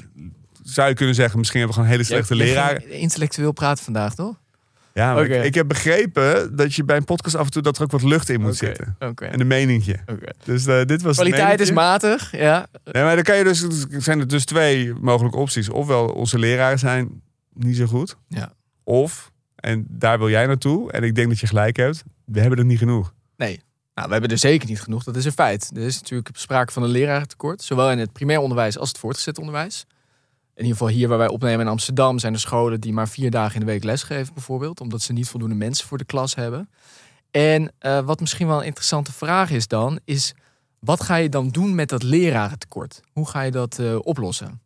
[0.64, 2.82] zou je kunnen zeggen, misschien hebben we gewoon hele slechte leraren.
[2.82, 4.36] ging Intellectueel praten vandaag, toch?
[4.98, 7.78] Ja, maar ik, ik heb begrepen dat je bij een podcast af en toe dat
[7.78, 8.96] er ook wat lucht in moet zitten.
[9.00, 10.00] En een meningje.
[10.44, 12.68] Dus eh, dit was Kwaliteit is matig, ja.
[12.84, 15.70] Nee, maar dan kan je dus, zijn er dus twee mogelijke opties.
[15.70, 17.22] Ofwel onze leraren zijn
[17.54, 18.18] niet zo goed.
[18.28, 18.54] Ja.
[18.84, 22.60] Of, en daar wil jij naartoe, en ik denk dat je gelijk hebt, we hebben
[22.60, 23.14] er niet genoeg.
[23.38, 23.62] Nee.
[23.96, 25.04] Nou, we hebben er zeker niet genoeg.
[25.04, 25.72] Dat is een feit.
[25.76, 27.62] Er is natuurlijk sprake van een lerarentekort.
[27.62, 29.86] Zowel in het primair onderwijs als het voortgezet onderwijs.
[30.56, 33.32] In ieder geval hier waar wij opnemen in Amsterdam zijn er scholen die maar vier
[33.32, 34.82] dagen in de week lesgeven bijvoorbeeld.
[34.82, 36.70] Omdat ze niet voldoende mensen voor de klas hebben.
[37.32, 40.34] En eh, wat misschien wel een interessante vraag is dan, is
[40.80, 43.02] wat ga je dan doen met dat lerarentekort?
[43.14, 44.62] Hoe ga je dat eh, oplossen?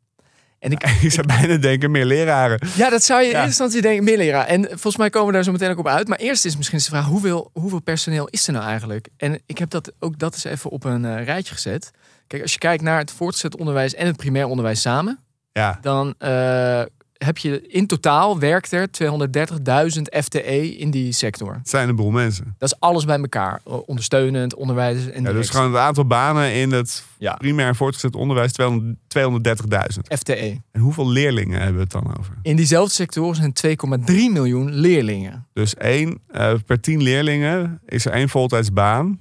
[0.59, 2.67] En ik, Je zou bijna denken, meer leraren.
[2.75, 3.43] ja, dat zou je in Ja.
[3.43, 4.45] eerste instantie denken, meer leraar.
[4.45, 6.07] En volgens mij komen we daar zo meteen ook op uit.
[6.07, 9.07] Maar eerst is misschien de vraag, hoeveel, hoeveel personeel is er nou eigenlijk?
[9.17, 11.91] En ik heb dat ook dat eens even op een eh, rijtje gezet.
[12.27, 15.19] Kijk, als je kijkt naar het voortgezet onderwijs en het primair onderwijs samen,
[15.59, 16.81] Ja, dan eh,
[17.17, 21.53] heb je in totaal werkt er 230.000 FTE in die sector.
[21.53, 22.55] het zijn een boel mensen.
[22.57, 23.61] Dat is alles bij elkaar.
[23.63, 27.33] Ondersteunend, onderwijs en Ja, dus gewoon het aantal banen in het Ja.
[27.33, 30.17] primair en voortgezet onderwijs 200 230.000.
[30.19, 30.61] FTE.
[30.71, 32.33] En hoeveel leerlingen hebben we het dan over?
[32.41, 35.47] In diezelfde sectoren zijn 2,3 miljoen leerlingen.
[35.53, 39.19] Dus één, eh, per tien leerlingen is er één voltijds baan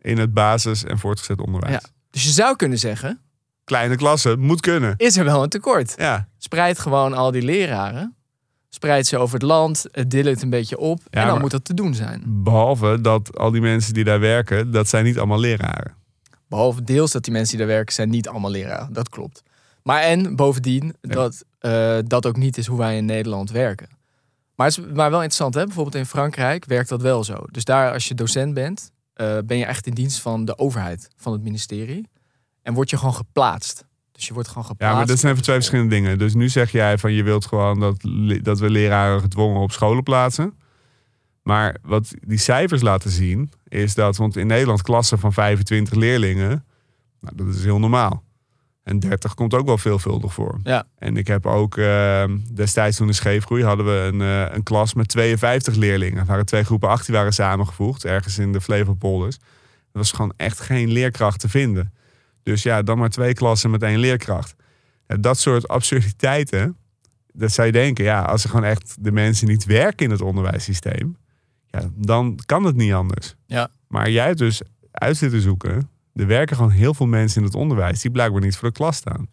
[0.00, 1.72] in het basis- en voortgezet onderwijs.
[1.72, 1.88] Ja.
[2.10, 3.20] Dus je zou kunnen zeggen,
[3.72, 4.94] Kleine klassen, moet kunnen.
[4.96, 5.94] is er wel een tekort.
[5.96, 8.14] Ja, Spreid gewoon al die leraren.
[8.68, 9.86] Spreid ze over het land.
[10.08, 11.00] Deel het een beetje op.
[11.10, 12.22] en dan moet dat te doen zijn.
[12.26, 15.94] behalve dat al die mensen die daar werken, dat zijn niet allemaal leraren.
[16.48, 18.92] Behalve deels dat die mensen die daar werken zijn niet allemaal leraren.
[18.92, 19.42] Dat klopt.
[19.82, 23.88] Maar en bovendien dat eh, dat ook niet is hoe wij in Nederland werken.
[24.54, 25.54] Maar het is maar wel interessant.
[25.54, 25.64] Hè?
[25.64, 27.36] Bijvoorbeeld in Frankrijk werkt dat wel zo.
[27.50, 31.08] Dus daar als je docent bent, eh, ben je echt in dienst van de overheid,
[31.16, 32.10] van het ministerie.
[32.62, 33.86] En word je gewoon geplaatst.
[34.12, 34.92] Dus je wordt gewoon geplaatst.
[34.92, 36.18] Ja, maar dat zijn even twee verschillende dingen.
[36.18, 37.96] Dus nu zeg jij van je wilt gewoon dat,
[38.42, 40.54] dat we leraren gedwongen op scholen plaatsen.
[41.42, 46.64] Maar wat die cijfers laten zien, is dat, want in Nederland klassen van 25 leerlingen,
[47.20, 48.22] nou, dat is heel normaal.
[48.82, 50.58] En 30 komt ook wel veelvuldig voor.
[50.62, 50.86] Ja.
[50.98, 54.94] En ik heb ook eh, destijds toen de scheefgroei hadden we een, eh, een klas
[54.94, 56.18] met 52 leerlingen.
[56.18, 59.36] Er waren twee groepen 8 die waren samengevoegd, ergens in de Flevopolders.
[59.92, 61.92] Er was gewoon echt geen leerkracht te vinden.
[62.42, 64.54] Dus ja, dan maar twee klassen met één leerkracht.
[65.06, 66.76] Dat soort absurditeiten,
[67.32, 70.20] dat zou je denken, ja, als er gewoon echt de mensen niet werken in het
[70.20, 71.16] onderwijssysteem,
[71.66, 73.34] ja, dan kan het niet anders.
[73.46, 73.70] Ja.
[73.88, 75.90] Maar jij hebt dus uit zitten zoeken.
[76.14, 78.96] Er werken gewoon heel veel mensen in het onderwijs die blijkbaar niet voor de klas
[78.96, 79.30] staan.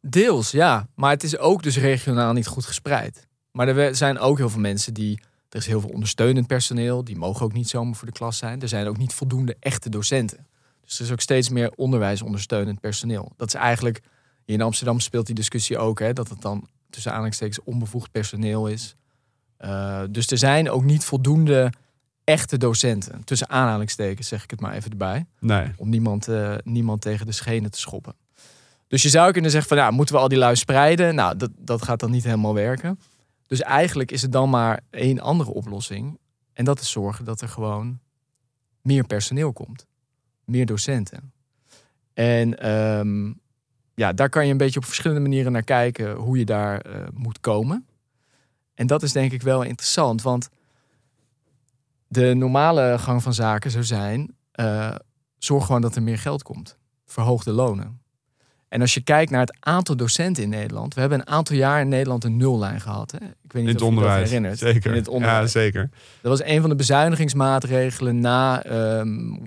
[0.00, 0.88] Deels, ja.
[0.94, 3.26] Maar het is ook dus regionaal niet goed gespreid.
[3.50, 5.20] Maar er zijn ook heel veel mensen die...
[5.48, 7.04] Er is heel veel ondersteunend personeel.
[7.04, 8.62] Die mogen ook niet zomaar voor de klas zijn.
[8.62, 10.46] Er zijn ook niet voldoende echte docenten.
[10.92, 13.32] Dus er is ook steeds meer onderwijsondersteunend personeel.
[13.36, 14.00] Dat is eigenlijk...
[14.44, 15.98] Hier in Amsterdam speelt die discussie ook.
[15.98, 18.96] Hè, dat het dan tussen aanhalingstekens onbevoegd personeel is.
[19.56, 21.72] Eh, dus er zijn ook niet voldoende
[22.24, 23.24] echte docenten.
[23.24, 25.72] Tussen aanhalingstekens zeg ik het maar even erbij Nee.
[25.76, 28.14] om niemand, eh, niemand tegen de schenen te schoppen.
[28.88, 31.14] Dus je zou kunnen zeggen van ja, moeten we al die lui spreiden?
[31.14, 32.98] Nou, dat, dat gaat dan niet helemaal werken.
[33.46, 36.18] Dus eigenlijk is het dan maar één andere oplossing.
[36.52, 37.98] En dat is zorgen dat er gewoon
[38.80, 39.86] meer personeel komt.
[40.44, 41.32] Meer docenten.
[42.14, 43.32] En ehm,
[43.94, 47.00] ja, daar kan je een beetje op verschillende manieren naar kijken hoe je daar eh,
[47.14, 47.86] moet komen.
[48.74, 50.48] En dat is denk ik wel interessant, want
[52.08, 54.94] de normale gang van zaken zou zijn: eh,
[55.38, 56.76] zorg gewoon dat er meer geld komt.
[57.06, 58.00] Verhoog de lonen.
[58.68, 61.80] En als je kijkt naar het aantal docenten in Nederland, we hebben een aantal jaar
[61.80, 63.10] in Nederland een nullijn gehad.
[63.10, 63.16] Hè?
[63.18, 64.28] Ik weet In niet het of je dat onderwijs.
[64.28, 64.58] herinnert.
[64.58, 64.90] Zeker.
[64.90, 65.52] In het Ja, onderwijs.
[65.52, 65.88] zeker.
[66.20, 69.46] Dat was een van de bezuinigingsmaatregelen na ehm, in,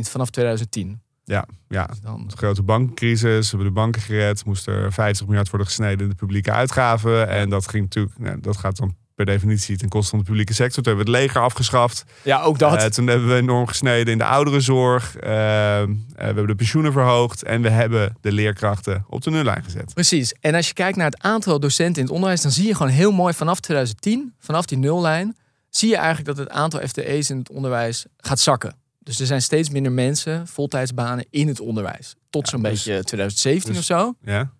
[0.00, 1.00] vanaf 2010.
[1.24, 1.86] Ja, ja.
[1.86, 4.44] Dus dan, De grote bankencrisis, we hebben de banken gered.
[4.44, 7.28] Moest er 50 miljard worden gesneden in de publieke uitgaven.
[7.28, 10.54] En dat ging natuurlijk, nou, dat gaat dan per definitie ten koste van de publieke
[10.54, 10.82] sector.
[10.82, 12.04] Toen hebben we het leger afgeschaft.
[12.22, 12.82] ja, ook dat.
[12.82, 15.16] Eh, toen hebben we enorm gesneden in de ouderenzorg.
[15.16, 17.42] Eh, we hebben de pensioenen verhoogd.
[17.42, 19.94] En we hebben de leerkrachten op de nullijn gezet.
[19.94, 20.32] Precies.
[20.40, 22.92] En als je kijkt naar het aantal docenten in het onderwijs, dan zie je gewoon
[22.92, 25.36] heel mooi vanaf 2010, vanaf die nullijn,
[25.68, 28.74] zie je eigenlijk dat het aantal FTE's in het onderwijs gaat zakken.
[29.02, 32.14] Dus er zijn steeds minder mensen, voltijdsbanen in het onderwijs.
[32.30, 34.14] Tot zo'n dus- beetje 2017 dus- of zo.
[34.22, 34.52] Ja?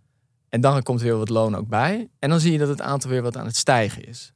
[0.48, 2.08] En dan komt er weer wat loon ook bij.
[2.18, 4.32] En dan zie je dat het aantal weer wat aan het stijgen is.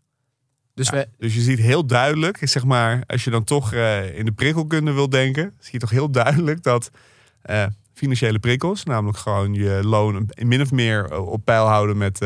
[0.76, 4.24] Dus we, Dus je ziet heel duidelijk, zeg maar, als je dan toch eh, in
[4.24, 6.90] de prikkelkunde wil denken, zie je toch heel duidelijk dat
[7.42, 12.20] eh, financiële prikkels, namelijk gewoon je loon min of meer eh, op peil houden met,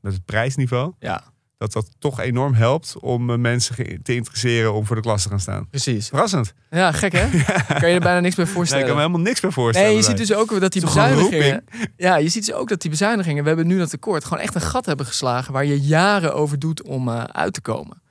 [0.00, 1.24] met het prijsniveau, ja,
[1.60, 5.28] dat dat toch enorm helpt om eh, mensen te interesseren om voor de klas te
[5.28, 5.68] gaan staan.
[5.68, 6.08] precies.
[6.08, 6.52] Verrassend.
[6.70, 7.28] Ja, gek hè?
[7.80, 8.82] Kan je er bijna niks bij Nee, voorstellen.
[8.84, 9.88] ik kan me helemaal niks bij voorstellen.
[9.88, 11.64] Nee, je ziet dus ook dat die bezuinigingen.
[11.96, 13.42] Ja, je ziet dus ook dat die bezuinigingen.
[13.42, 16.58] We hebben nu dat tekort gewoon echt een gat hebben geslagen waar je jaren over
[16.58, 18.02] doet om eh, uit te komen.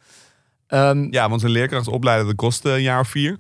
[0.67, 3.38] Ehm, Ja, want een leerkracht opleiden, dat kost een jaar of vier.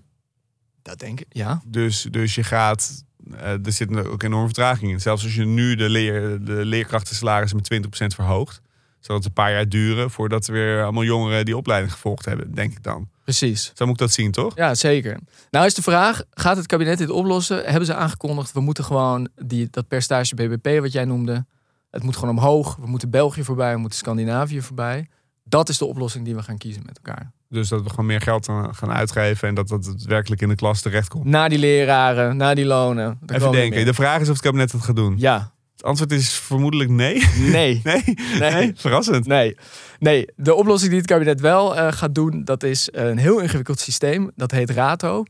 [0.81, 1.61] Dat denk ik, ja.
[1.67, 3.03] Dus, dus je gaat,
[3.37, 4.99] eh, er zit ook enorme vertraging in.
[5.01, 8.61] Zelfs als je nu de, leer, de leerkrachtensalaris met 20% verhoogt,
[8.99, 12.53] zal het een paar jaar duren voordat er weer allemaal jongeren die opleiding gevolgd hebben,
[12.53, 13.09] denk ik dan.
[13.23, 13.71] Precies.
[13.75, 14.55] Zo moet ik dat zien, toch?
[14.55, 15.19] Ja, zeker.
[15.49, 17.63] Nou is de vraag, gaat het kabinet dit oplossen?
[17.65, 21.45] Hebben ze aangekondigd, we moeten gewoon die, dat percentage BBP wat jij noemde,
[21.91, 22.75] het moet gewoon omhoog.
[22.75, 25.07] We moeten België voorbij, we moeten Scandinavië voorbij.
[25.43, 27.31] Dat is de oplossing die we gaan kiezen met elkaar.
[27.49, 30.55] Dus dat we gewoon meer geld gaan uitgeven en dat dat het werkelijk in de
[30.55, 31.25] klas terechtkomt.
[31.25, 33.19] Na die leraren, na die lonen.
[33.25, 33.85] Even denken.
[33.85, 35.15] De vraag is of het kabinet dat gaat doen.
[35.17, 37.23] Ja, Het antwoord is vermoedelijk nee.
[37.37, 37.81] nee.
[37.83, 38.03] Nee?
[38.39, 38.71] Nee?
[38.75, 39.25] Verrassend.
[39.27, 39.57] Nee,
[39.99, 40.25] nee.
[40.35, 44.31] De oplossing die het kabinet wel eh, gaat doen, dat is een heel ingewikkeld systeem.
[44.35, 45.23] Dat heet RATO.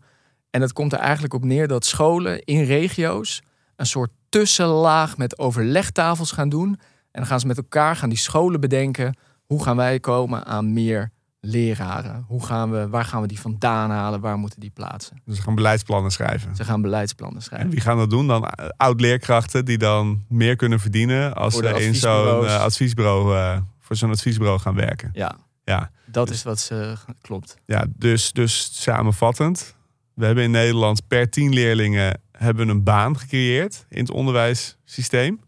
[0.49, 3.41] En dat komt er eigenlijk op neer dat scholen in regio's
[3.75, 6.67] een soort tussenlaag met overlegtafels gaan doen.
[7.11, 9.17] En dan gaan ze met elkaar gaan die scholen bedenken.
[9.45, 12.23] Hoe gaan wij komen aan meer leraren?
[12.27, 14.19] Hoe gaan we, waar gaan we die vandaan halen?
[14.19, 15.21] Waar moeten die plaatsen?
[15.25, 16.55] Dus we gaan beleidsplannen schrijven.
[16.55, 17.69] Ze gaan beleidsplannen En schrijven.
[17.69, 18.27] wie gaan dat doen?
[18.27, 23.95] Dan oud-leerkrachten die dan meer kunnen verdienen als ze in zo'n eh, adviesbureau, eh, voor
[23.95, 25.09] zo'n adviesbureau gaan werken.
[25.13, 27.57] Ja, Ja, dat is wat ze klopt.
[27.65, 29.75] ja dus, dus samenvattend.
[30.13, 35.39] We hebben in Nederland per tien leerlingen hebben een baan gecreëerd in het onderwijssysteem.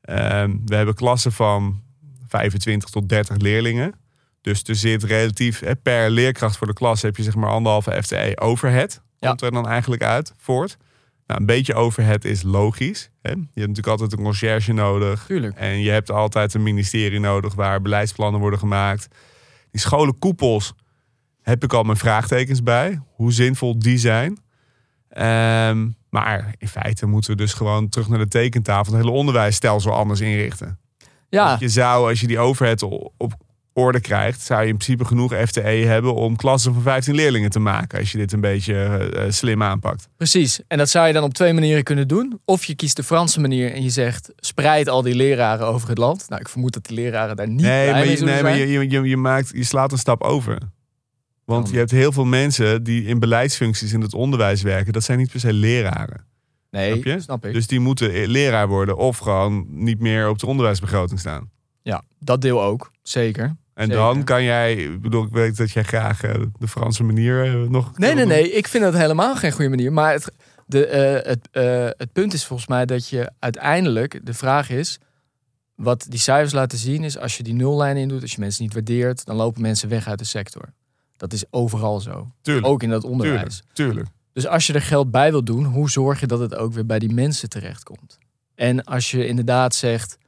[0.00, 1.82] Ehm, we hebben klassen van
[2.26, 3.94] 25 tot 30 leerlingen.
[4.40, 8.02] Dus er zit relatief hè, per leerkracht voor de klas heb je zeg maar anderhalve
[8.02, 9.02] FTE overhead.
[9.18, 9.28] Ja.
[9.28, 10.76] Komt er dan eigenlijk uit voort.
[11.26, 13.10] Nou, een beetje overhead is logisch.
[13.22, 13.30] Hè?
[13.30, 15.24] Je hebt natuurlijk altijd een conciërge nodig.
[15.26, 15.56] Tuurlijk.
[15.56, 19.08] En je hebt altijd een ministerie nodig waar beleidsplannen worden gemaakt.
[19.70, 20.74] Die scholenkoepels
[21.42, 23.00] heb ik al mijn vraagtekens bij.
[23.14, 24.38] Hoe zinvol die zijn.
[25.08, 28.92] Ehm, maar in feite moeten we dus gewoon terug naar de tekentafel.
[28.92, 30.78] Het hele onderwijsstelsel anders inrichten.
[31.28, 33.34] Ja, Want je zou, als je die overheid op
[33.80, 37.58] orde krijgt, zou je in principe genoeg FTE hebben om klassen van 15 leerlingen te
[37.58, 37.98] maken.
[37.98, 40.08] Als je dit een beetje eh, eh, slim aanpakt.
[40.16, 40.60] precies.
[40.68, 42.40] En dat zou je dan op twee manieren kunnen doen.
[42.44, 45.98] Of je kiest de Franse manier en je zegt, spreid al die leraren over het
[45.98, 46.28] land.
[46.28, 48.90] Nou, ik vermoed dat die leraren daar niet nee, maar, je, nee, maar je, je,
[48.90, 50.58] je, je maakt, je slaat een stap over.
[51.44, 54.92] Want Dan- je hebt heel veel mensen die in beleidsfuncties in het onderwijs werken.
[54.92, 56.24] Dat zijn niet per se leraren.
[56.70, 57.20] Nee, Snap je?
[57.20, 57.52] snap ik.
[57.52, 61.50] Dus die moeten eh, leraar worden of gewoon niet meer op de onderwijsbegroting staan.
[61.82, 62.90] Ja, dat deel ook.
[63.02, 63.56] Zeker.
[63.80, 64.02] En Zeker.
[64.02, 67.68] dan kan jij, ik bedoel, ik weet dat jij graag eh, de Franse manier eh,
[67.68, 67.98] nog.
[67.98, 68.52] Nee, nee, nee.
[68.52, 69.92] Ik vind dat helemaal geen goede manier.
[69.92, 70.32] Maar het,
[70.66, 71.48] de, eh, het,
[71.98, 74.20] het punt is volgens mij dat je uiteindelijk...
[74.26, 74.98] De vraag is,
[75.74, 77.18] wat die cijfers laten zien is...
[77.18, 79.24] als je die nullijn in doet, als je mensen niet waardeert...
[79.24, 80.72] dan lopen mensen weg uit de sector.
[81.16, 82.32] Dat is overal zo.
[82.42, 83.62] Tuurlijk, Ook in dat onderwijs.
[83.72, 84.08] tuurlijk, tuurlijk.
[84.32, 86.86] Dus als je er geld bij wil doen, hoe zorg je dat het ook weer
[86.86, 88.18] bij die mensen terechtkomt?
[88.54, 90.18] En als je inderdaad zegt,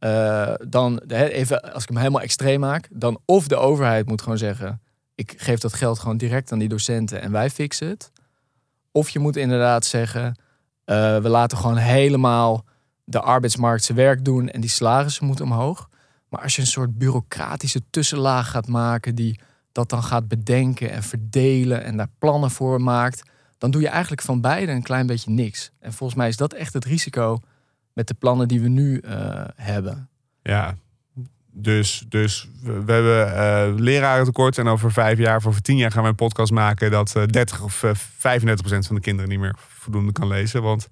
[0.00, 4.38] eh, dan, even als ik hem helemaal extreem maak, dan of de overheid moet gewoon
[4.38, 4.80] zeggen,
[5.14, 8.12] ik geef dat geld gewoon direct aan die docenten en wij fixen het.
[8.92, 10.40] Of je moet inderdaad zeggen,
[10.84, 12.64] eh, we laten gewoon helemaal
[13.04, 15.88] de arbeidsmarkt zijn werk doen en die salarissen moeten omhoog.
[16.28, 19.40] Maar als je een soort bureaucratische tussenlaag gaat maken die
[19.72, 23.22] dat dan gaat bedenken en verdelen en daar plannen voor maakt,
[23.58, 25.70] dan doe je eigenlijk van beide een klein beetje niks.
[25.78, 27.40] En volgens mij is dat echt het risico
[27.92, 30.08] met de plannen die we nu eh, hebben.
[30.42, 30.74] Ja.
[31.52, 36.02] Dus, dus we, hebben eh lerarentekort en over vijf jaar of over tien jaar gaan
[36.02, 39.40] we een podcast maken dat eh 30 of eh, 35 procent van de kinderen niet
[39.40, 40.62] meer voldoende kan lezen.
[40.62, 40.88] Want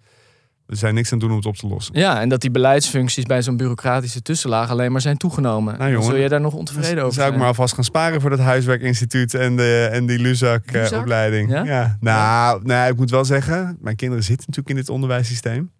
[0.69, 1.99] we zijn niks aan het doen om het op te lossen.
[1.99, 5.79] Ja, en dat die beleidsfuncties bij zo'n bureaucratische tussenlaag alleen maar zijn toegenomen.
[5.79, 8.21] Nou, jongen, zul je daar nog ontevreden Dan over zou ik maar alvast gaan sparen
[8.21, 10.73] voor dat huiswerkinstituut en, de, en die Luzak?
[10.73, 11.51] Luzak-opleiding.
[11.51, 11.65] Ja?
[11.65, 11.97] ja?
[12.01, 15.71] Nou, nou, ik moet wel zeggen, mijn kinderen zitten natuurlijk in dit onderwijssysteem.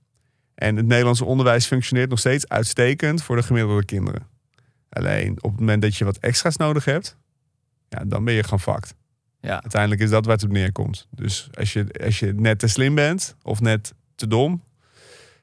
[0.59, 4.27] En het Nederlandse onderwijs functioneert nog steeds uitstekend voor de gemiddelde kinderen.
[4.89, 7.17] Alleen op het moment dat je wat extra's nodig hebt,
[7.89, 8.95] ja, dan ben je gewoon fucked.
[9.41, 9.61] Ja.
[9.63, 11.07] Uiteindelijk is dat waar het op neerkomt.
[11.11, 14.63] Dus als je, als je net te slim bent of net te dom,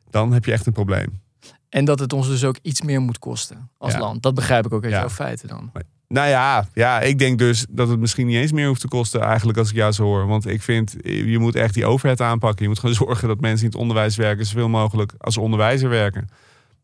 [0.10, 1.22] dan heb je echt een probleem.
[1.70, 4.00] En dat het ons dus ook iets meer moet kosten als Ja.
[4.00, 4.24] land.
[4.24, 5.00] Dat begrijp ik ook uit Ja.
[5.00, 5.72] jouw feiten dan.
[6.08, 9.22] Nou ja, ja, ik denk dus dat het misschien niet eens meer hoeft te kosten
[9.22, 10.28] eigenlijk als ik jou zo hoor.
[10.28, 12.64] Want ik vind, je moet echt die overheid aanpakken.
[12.64, 16.30] Je moet gewoon zorgen dat mensen in het onderwijs werken zoveel mogelijk als onderwijzer werken.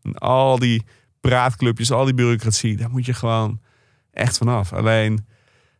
[0.01, 0.83] En al die
[1.19, 3.59] praatclubjes, al die bureaucratie, daar moet je gewoon
[4.11, 4.73] echt vanaf.
[4.73, 5.25] Alleen,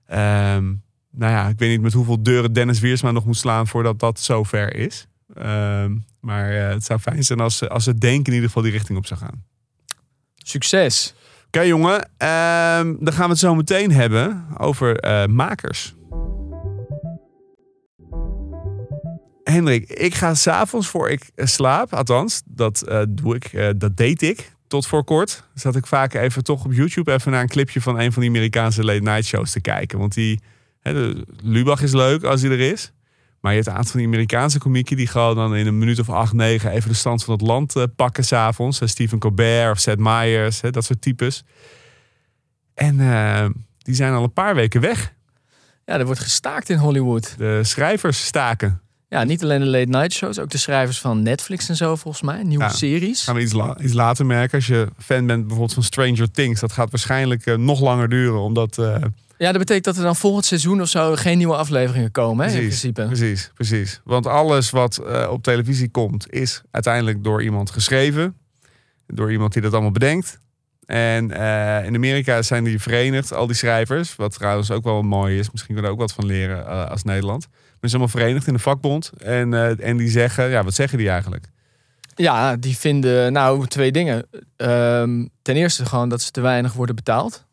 [0.06, 0.74] ehm,
[1.12, 4.20] nou ja, ik weet niet met hoeveel deuren Dennis Wiersma nog moet slaan voordat dat
[4.20, 5.08] zover is.
[5.34, 8.72] Ehm, maar eh, het zou fijn zijn als, als het denken in ieder geval die
[8.72, 9.44] richting op zou gaan.
[10.36, 11.14] Succes!
[11.54, 15.96] Oké jongen, ehm, dan gaan we het zo meteen hebben over eh, makers.
[19.44, 24.22] Hendrik, ik ga s'avonds voor ik eh, slaap, althans, dat eh, doe ik, dat deed
[24.22, 25.44] ik tot voor kort.
[25.54, 28.32] Zat ik vaak even toch op YouTube even naar een clipje van een van die
[28.32, 30.00] Amerikaanse late night shows te kijken.
[30.00, 30.40] Want die,
[31.44, 32.92] Lubach is leuk als hij er is.
[33.42, 36.00] Maar je hebt een aantal van die Amerikaanse komieken die gewoon dan in een minuut
[36.00, 38.80] of acht, negen even de stand van het land eh, pakken s'avonds.
[38.80, 41.44] Hè, Stephen Colbert of Seth Meyers, hè, dat soort types.
[42.74, 43.46] En eh,
[43.78, 45.14] die zijn al een paar weken weg.
[45.86, 47.36] Ja, er wordt gestaakt in Hollywood.
[47.38, 48.82] De schrijvers staken.
[49.10, 52.24] Ja, niet alleen de late night shows, ook de schrijvers van Netflix en zo volgens
[52.24, 52.44] mij.
[52.44, 52.70] Nieuwe Ja.
[52.70, 53.24] series.
[53.24, 54.58] Gaan we iets, la- iets later merken.
[54.58, 56.60] Als je fan bent bijvoorbeeld van Stranger Things.
[56.60, 58.40] Dat gaat waarschijnlijk eh, nog langer duren.
[58.40, 58.96] Omdat, eh,
[59.42, 62.52] Ja, dat betekent dat er dan volgend seizoen of zo geen nieuwe afleveringen komen, hè,
[62.54, 63.06] in principe.
[63.06, 64.02] Precies, precies.
[64.04, 68.38] Want alles wat eh, op televisie komt, is uiteindelijk door iemand geschreven.
[69.08, 70.40] Door iemand die dat allemaal bedenkt.
[70.86, 74.16] En eh, in Amerika zijn die verenigd, al die schrijvers.
[74.16, 75.52] Wat trouwens ook wel mooi is.
[75.52, 77.48] Misschien kunnen we er ook wat van leren eh, als Nederland.
[77.50, 79.12] Maar ze zijn allemaal verenigd in een vakbond.
[79.18, 81.46] En, en die zeggen, ja, wat zeggen die eigenlijk?
[82.16, 84.28] Ja, die vinden nou twee dingen.
[84.56, 87.46] Ehm, ten eerste gewoon dat ze te weinig worden betaald.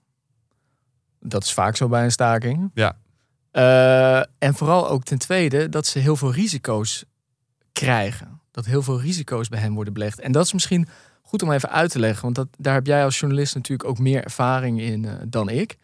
[1.21, 2.71] Dat is vaak zo bij een staking.
[2.75, 2.97] Ja.
[3.51, 7.05] Eh, en vooral ook ten tweede dat ze heel veel risico's
[7.73, 8.41] krijgen.
[8.51, 10.21] Dat heel veel risico's bij hen worden belegd.
[10.21, 10.89] En dat is misschien
[11.23, 12.23] goed om even uit te leggen.
[12.23, 15.77] Want dat, daar heb jij als journalist natuurlijk ook meer ervaring in eh, dan ik.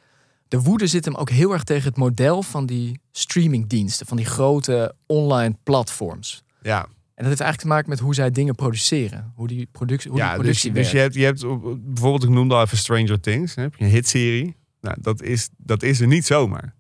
[0.49, 4.07] De woede zit hem ook heel erg tegen het model van die streamingdiensten.
[4.07, 6.45] Van die grote online platforms.
[6.63, 6.89] Ja, En
[7.25, 9.33] dat heeft eigenlijk te maken met hoe zij dingen produceren.
[9.37, 11.15] Hoe die productie, hoe die ja dus, productie dus je werkt.
[11.15, 13.55] hebt, je hebt bijvoorbeeld, ik noemde al even Stranger Things.
[13.55, 14.57] Hè, heb je een hitserie.
[14.85, 16.75] Nou, dat is, dat is er niet zomaar.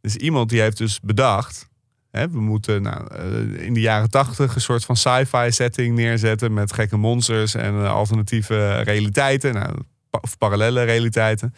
[0.00, 1.68] Dus iemand die heeft dus bedacht.
[2.10, 6.52] Hè, we moeten nou, eh, in de jaren tachtig een soort van sci-fi setting neerzetten.
[6.52, 9.54] Met gekke monsters en eh, alternatieve realiteiten.
[9.54, 9.74] Nou,
[10.10, 11.54] of parallele realiteiten.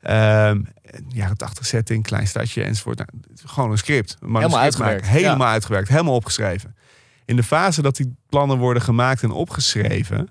[0.00, 0.62] Ehm,
[1.08, 2.98] jaren 80 setting, klein stadje enzovoort.
[2.98, 3.08] Nou,
[3.44, 4.10] gewoon een script.
[4.10, 5.18] Een Helemaal manuscript uitgewerkt, maken.
[5.18, 5.52] Helemaal ja.
[5.52, 6.76] uitgewerkt, helemaal opgeschreven.
[7.24, 10.28] In de fase dat die plannen worden gemaakt en opgeschreven,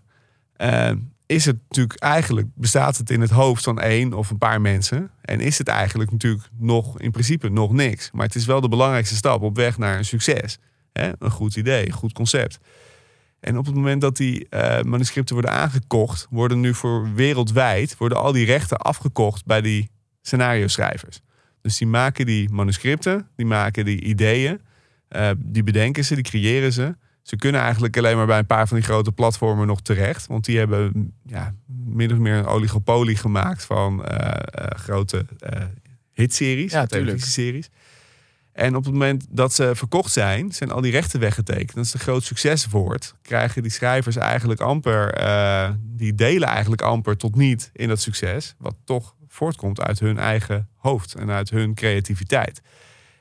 [0.56, 0.98] ehm,
[1.32, 5.12] is het natuurlijk eigenlijk, bestaat het in het hoofd van één of een paar mensen.
[5.22, 8.12] En is het eigenlijk natuurlijk nog in principe nog niks.
[8.12, 10.58] Maar het is wel de belangrijkste stap op weg naar een succes.
[10.94, 12.60] Een goed idee, een goed concept.
[13.40, 18.18] En op het moment dat die eh, manuscripten worden aangekocht, worden nu voor wereldwijd worden
[18.18, 19.90] al die rechten afgekocht bij die
[20.22, 21.22] scenario schrijvers.
[21.62, 24.62] Dus die maken die manuscripten, die maken die ideeën,
[25.08, 26.96] eh, die bedenken ze, die creëren ze.
[27.22, 30.28] Ze kunnen eigenlijk alleen maar bij een paar van die grote platformen nog terecht.
[30.28, 31.54] Want die hebben ja,
[31.86, 35.62] min of meer een oligopolie gemaakt van eh, eh, grote eh,
[36.14, 37.10] hitseries, Ja, tuurlijk.
[37.10, 37.70] televisieseries.
[38.54, 41.78] En op het moment dat ze verkocht zijn, zijn al die rechten weggetekend.
[41.78, 45.14] Als het een groot succes wordt, krijgen die schrijvers eigenlijk amper,
[45.80, 48.56] die delen eigenlijk amper tot niet in dat succes.
[48.58, 52.62] Wat toch voortkomt uit hun eigen hoofd en uit hun creativiteit.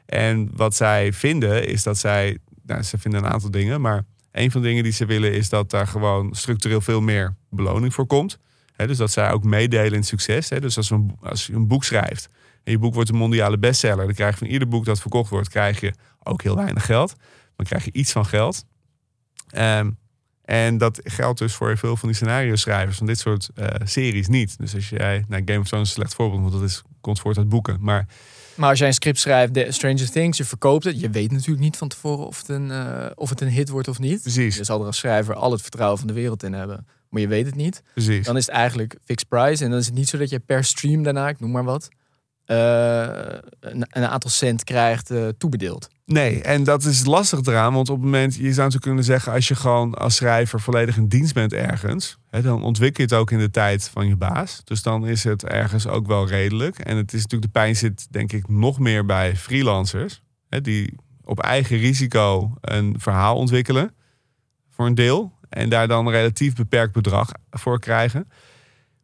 [0.06, 2.38] En wat zij vinden is dat zij,
[2.82, 5.70] ze vinden een aantal dingen, maar een van de dingen die ze willen is dat
[5.70, 8.38] daar gewoon structureel veel meer beloning voor komt.
[8.76, 10.48] Hè, dus dat zij ook meedelen in succes.
[10.48, 10.60] Hè.
[10.60, 12.28] Dus als, een, als je een boek schrijft
[12.64, 15.30] en je boek wordt een mondiale bestseller, dan krijg je van ieder boek dat verkocht
[15.30, 17.14] wordt, krijg je ook heel weinig geld.
[17.56, 18.64] Dan krijg je iets van geld.
[19.50, 19.90] Ehm,
[20.44, 24.28] en dat geldt dus voor veel van die scenario schrijvers van dit soort eh, series
[24.28, 24.58] niet.
[24.58, 27.20] Dus als jij, nou Game of Thrones is een slecht voorbeeld, want dat is, komt
[27.20, 27.76] voort uit boeken.
[27.80, 28.06] Maar
[28.54, 31.00] Maar als jij een script schrijft, de Stranger Things, je verkoopt het.
[31.00, 33.88] Je weet natuurlijk niet van tevoren of het een, eh, of het een hit wordt
[33.88, 34.22] of niet.
[34.22, 36.86] precies, Je zal er als schrijver al het vertrouwen van de wereld in hebben.
[37.08, 37.82] Maar je weet het niet.
[37.94, 38.26] precies.
[38.26, 39.64] Dan is het eigenlijk fixed price.
[39.64, 41.88] En dan is het niet zo dat je per stream daarna, ik noem maar wat,
[42.44, 42.56] eh,
[43.60, 45.88] een, een aantal cent krijgt eh, toebedeeld.
[46.12, 47.72] Nee, en dat is lastig eraan.
[47.72, 50.96] Want op het moment, je zou natuurlijk kunnen zeggen, als je gewoon als schrijver volledig
[50.96, 54.16] in dienst bent ergens, hè, dan ontwikkel je het ook in de tijd van je
[54.16, 54.60] baas.
[54.64, 56.78] Dus dan is het ergens ook wel redelijk.
[56.78, 60.94] En het is natuurlijk, de pijn zit denk ik nog meer bij freelancers, hè, die
[61.24, 63.94] op eigen risico een verhaal ontwikkelen,
[64.70, 65.32] voor een deel.
[65.48, 68.28] En daar dan een relatief beperkt bedrag voor krijgen.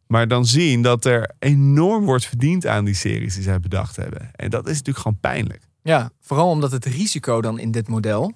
[0.07, 4.31] Maar dan zien dat er enorm wordt verdiend aan die series die zij bedacht hebben.
[4.35, 5.66] En dat is natuurlijk gewoon pijnlijk.
[5.87, 8.33] Ja, vooral omdat het risico dan in dit model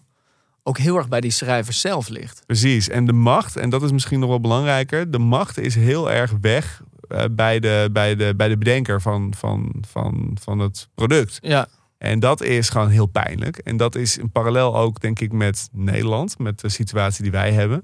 [0.63, 2.43] ook heel erg bij die schrijvers zelf ligt.
[2.45, 2.89] Precies.
[2.89, 6.33] En de macht, en dat is misschien nog wel belangrijker, de macht is heel erg
[6.41, 11.37] weg eh, bij, de, bij, de, bij de bedenker van, van, van, van het product.
[11.41, 13.57] Ja, En dat is gewoon heel pijnlijk.
[13.57, 17.51] En dat is in parallel ook, denk ik, met Nederland, met de situatie die wij
[17.51, 17.83] hebben.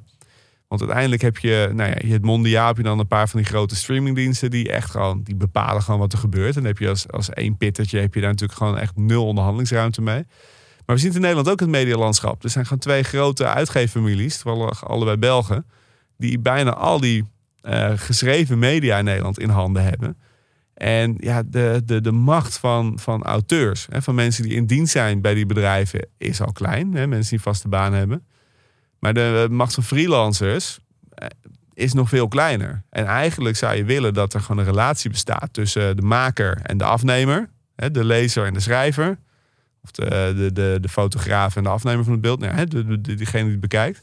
[0.68, 3.50] Want uiteindelijk heb je, nou ja, het mondiaal heb je dan een paar van die
[3.50, 6.56] grote streamingdiensten die echt gewoon, die bepalen gewoon wat er gebeurt.
[6.56, 9.26] En dan heb je als, als één pittertje, heb je daar natuurlijk gewoon echt nul
[9.26, 10.26] onderhandelingsruimte mee.
[10.86, 12.44] Maar we zien in Nederland ook het medialandschap.
[12.44, 15.66] Er zijn gewoon twee grote uitgeefamilies, toevallig allebei Belgen,
[16.18, 17.24] die bijna al die
[17.62, 20.18] eh, geschreven media in Nederland in handen hebben.
[20.74, 24.92] En ja, de, de, de macht van, van auteurs, hè, van mensen die in dienst
[24.92, 26.94] zijn bij die bedrijven, is al klein.
[26.94, 28.27] Hè, mensen die vaste baan hebben.
[29.08, 31.28] Maar de macht van freelancers eh,
[31.74, 32.84] is nog veel kleiner.
[32.90, 36.78] En eigenlijk zou je willen dat er gewoon een relatie bestaat tussen de maker en
[36.78, 39.18] de afnemer, de lezer en de schrijver,
[39.84, 43.16] of de, de, de, de fotograaf en de afnemer van het beeld, nou, de, de-
[43.16, 44.02] diegene die het bekijkt.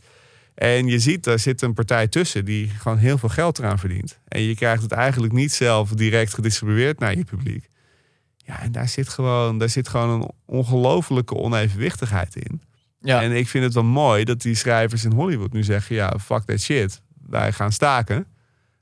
[0.55, 4.19] En je ziet, daar zit een partij tussen die gewoon heel veel geld eraan verdient.
[4.29, 7.69] En je krijgt het eigenlijk niet zelf direct gedistribueerd naar je publiek.
[8.37, 12.63] Ja, en daar zit gewoon, daar zit gewoon een ongelofelijke onevenwichtigheid in.
[13.05, 13.23] Ja.
[13.23, 16.43] En ik vind het wel mooi dat die schrijvers in Hollywood nu zeggen: ja, fuck
[16.43, 17.01] that shit.
[17.29, 18.27] Wij gaan staken.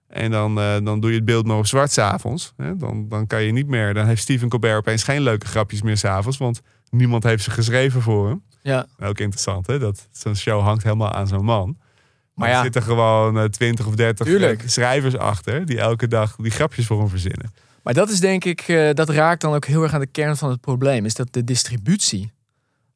[0.09, 2.53] En dan, eh, dan doe je het beeld maar op zwart s'avonds.
[2.77, 3.95] Dan, dan kan je niet meer.
[3.95, 6.39] Dan heeft Stephen Colbert opeens geen leuke grapjes meer s'avonds.
[6.39, 8.43] Want niemand heeft ze geschreven voor hem.
[8.63, 8.87] ja.
[9.01, 9.79] Ook interessant, hè?
[9.79, 11.77] Dat zo'n show hangt helemaal aan zo'n man.
[11.79, 11.87] Maar
[12.35, 12.63] Maar er ja.
[12.63, 14.63] zitten gewoon eh, 20 of 30 Tuurlijk.
[14.67, 15.67] schrijvers achter.
[15.67, 17.53] die elke dag die grapjes voor hem verzinnen.
[17.83, 20.37] Maar dat is denk ik, eh, dat raakt dan ook heel erg aan de kern
[20.37, 21.05] van het probleem.
[21.05, 22.33] Is dat de distributie,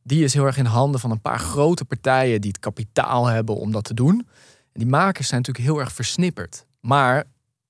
[0.07, 3.57] die is heel erg in handen van een paar grote partijen die het kapitaal hebben
[3.57, 4.27] om dat te doen.
[4.73, 6.67] En die makers zijn natuurlijk heel erg versnipperd.
[6.81, 7.25] Maar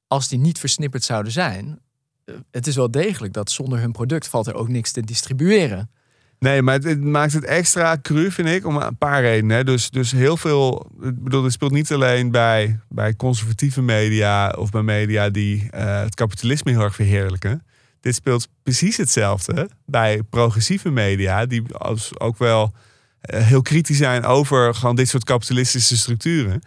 [0.06, 1.78] als die niet versnipperd zouden zijn,
[2.24, 5.90] eh, het is wel degelijk dat zonder hun product valt er ook niks te distribueren.
[6.38, 9.66] Nee, maar het, maakt het extra cru, vind ik, om een paar redenen.
[9.66, 10.90] Dus, dus heel veel.
[11.02, 16.00] Ik bedoel, het speelt niet alleen bij, bij conservatieve media of bij media die eh,
[16.00, 17.62] het kapitalisme heel erg verheerlijken.
[18.00, 22.72] Dit speelt precies hetzelfde bij progressieve media, die als, ook wel
[23.20, 26.60] eh, heel kritisch zijn over gewoon dit soort kapitalistische structuren.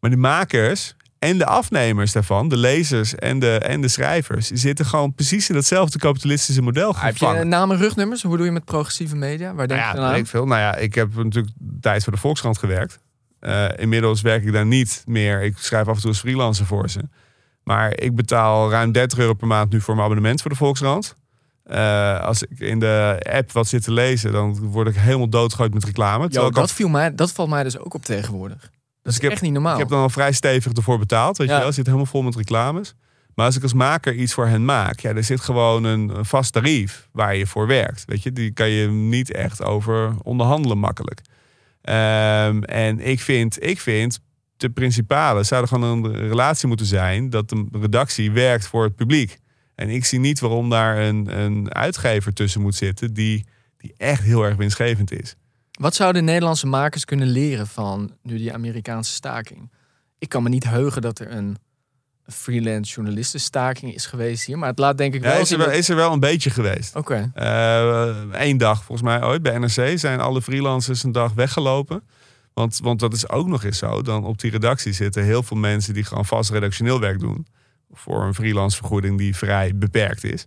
[0.00, 4.86] Maar de makers en de afnemers daarvan, de lezers en de, en de schrijvers, zitten
[4.86, 7.48] gewoon precies in datzelfde kapitalistische model Heb je gevangen.
[7.48, 8.22] namen rugnummers?
[8.22, 9.54] Hoe doe je met progressieve media?
[9.54, 10.16] Waar denk Nou je ja, aan?
[10.16, 10.46] ik veel.
[10.46, 12.98] Nou ja, ik heb natuurlijk tijd voor de Volkskrant gewerkt.
[13.40, 15.42] Eh, inmiddels werk ik daar niet meer.
[15.42, 17.00] Ik schrijf af en toe als freelancer voor ze.
[17.64, 21.14] Maar ik betaal ruim 30 euro per maand nu voor mijn abonnement voor de Volkskrant.
[21.64, 25.74] Eh, als ik in de app wat zit te lezen, dan word ik helemaal doodgegooid
[25.74, 26.26] met reclame.
[26.30, 28.60] Jo, al- dat, viel mij, dat valt mij dus ook op tegenwoordig.
[28.60, 28.70] Dat
[29.02, 29.72] Dus is ik heb- echt niet normaal.
[29.72, 31.36] Ik heb dan al vrij stevig ervoor betaald.
[31.38, 31.54] Weet Ja.
[31.56, 32.94] je wel, zit helemaal vol met reclames.
[33.34, 36.24] Maar als ik als maker iets voor hen maak, ja, er zit gewoon een, een
[36.24, 38.02] vast tarief waar je voor werkt.
[38.06, 41.20] Weet je, die kan je niet echt over onderhandelen makkelijk.
[41.80, 44.20] Ehm, en ik vind, ik vind,
[44.56, 48.94] de principale zou er gewoon een relatie moeten zijn dat de redactie werkt voor het
[48.96, 49.38] publiek.
[49.74, 53.46] En ik zie niet waarom daar een, een uitgever tussen moet zitten die,
[53.78, 55.34] die echt heel erg winstgevend is.
[55.72, 59.70] Wat zouden Nederlandse makers kunnen leren van nu die Amerikaanse staking?
[60.18, 61.56] Ik kan me niet heugen dat er een
[62.26, 64.58] freelance journalistenstaking is geweest hier.
[64.58, 66.20] Maar het laat denk ik Ja, wel is, er wel dat- is er wel een
[66.20, 66.96] beetje geweest.
[66.96, 67.30] Oké.
[68.32, 72.02] Eén dag, volgens mij ooit, bij NRC zijn alle freelancers een dag weggelopen.
[72.54, 74.02] Want, want dat is ook nog eens zo.
[74.02, 77.46] Dan op die redactie zitten heel veel mensen die gewoon vast redactioneel werk doen.
[77.92, 80.46] Voor een freelance vergoeding die vrij beperkt is.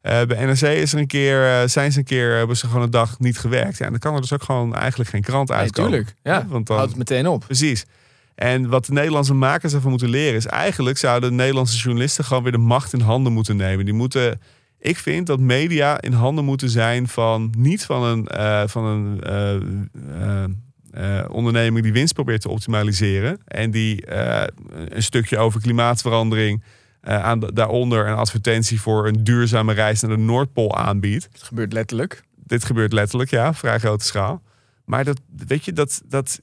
[0.00, 2.82] Eh, bij NRC is er een keer, eh, zijn ze een keer, hebben ze gewoon
[2.82, 3.78] een dag niet gewerkt.
[3.78, 5.90] Ja, en dan kan er dus ook gewoon eigenlijk geen krant uitkomen.
[5.90, 6.14] tuurlijk.
[6.22, 7.44] Ja, want dan, houdt het meteen op.
[7.44, 7.86] Precies.
[8.34, 12.42] En wat de Nederlandse makers ervan moeten leren is eigenlijk zouden de Nederlandse journalisten gewoon
[12.42, 13.84] weer de macht in handen moeten nemen.
[13.84, 14.40] Die moeten,
[14.78, 20.62] ik vind dat media in handen moeten zijn van niet van een, eh, van een
[20.90, 24.46] eh, onderneming die winst probeert te optimaliseren en die eh,
[24.88, 26.62] een stukje over klimaatverandering
[27.00, 31.42] eh, aan de- daaronder een advertentie voor een duurzame reis naar de Noordpool aanbiedt Het
[31.42, 32.22] gebeurt letterlijk.
[32.44, 34.42] dit gebeurt letterlijk, ja, vrij grote schaal.
[34.84, 36.40] Maar dat, weet je, dat, dat,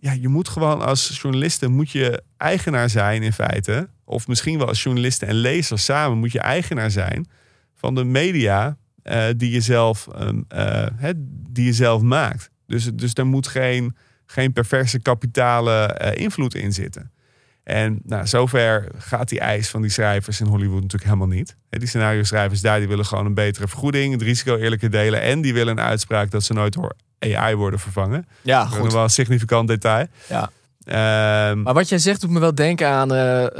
[0.00, 4.68] ja, je moet gewoon als journalisten moet je eigenaar zijn in feite, of misschien wel
[4.68, 7.26] als journalisten en lezers samen moet je eigenaar zijn
[7.74, 8.76] van de media
[9.36, 10.08] die je zelf,
[10.48, 11.12] eh, hè,
[11.50, 12.50] die je zelf maakt.
[12.66, 13.96] Dus, dus daar moet geen,
[14.26, 17.12] geen perverse kapitale eh, invloed in zitten.
[17.62, 21.56] En nou, zover gaat die eis van die schrijvers in Hollywood natuurlijk helemaal niet.
[21.70, 25.40] Die scenario schrijvers daar die willen gewoon een betere vergoeding, het risico eerlijker delen en
[25.40, 28.26] die willen een uitspraak dat ze nooit door AI worden vervangen.
[28.42, 28.92] Ja, Dat is goed.
[28.92, 30.06] wel een significant detail.
[30.28, 30.50] Ja.
[30.84, 33.12] Ehm, Maar wat jij zegt doet me wel denken aan...
[33.12, 33.50] eh, eh,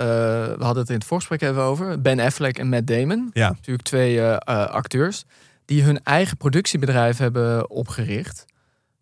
[0.58, 2.00] we hadden het in het voorgesprek even over.
[2.00, 3.30] Ben Affleck en Matt Damon.
[3.32, 3.48] Ja.
[3.48, 5.24] Natuurlijk twee acteurs.
[5.64, 8.44] Die hun eigen productiebedrijf hebben opgericht.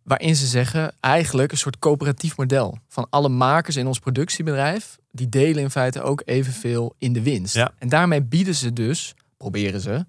[0.02, 2.78] Waarin ze zeggen eigenlijk een soort coöperatief model.
[2.88, 4.98] Van alle makers in ons productiebedrijf.
[5.10, 7.54] Die delen in feite ook evenveel in de winst.
[7.54, 7.72] Ja.
[7.78, 10.04] En daarmee bieden ze dus, proberen ze...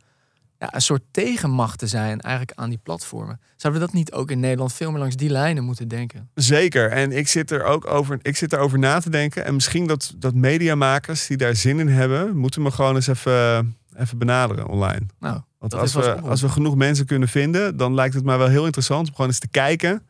[0.59, 3.39] Ja, een soort tegenmacht te zijn eigenlijk aan die platformen.
[3.55, 6.29] Zouden we dat niet ook in Nederland veel meer langs die lijnen moeten denken?
[6.35, 6.91] Zeker.
[6.91, 9.45] En ik zit er ook over, ik zit erover na te denken.
[9.45, 13.77] En misschien dat, dat mediamakers die daar zin in hebben, moeten me gewoon eens even,
[13.97, 15.05] even benaderen online.
[15.19, 18.47] Nou, Want als we, als we genoeg mensen kunnen vinden, dan lijkt het mij wel
[18.47, 20.03] heel interessant om gewoon eens te kijken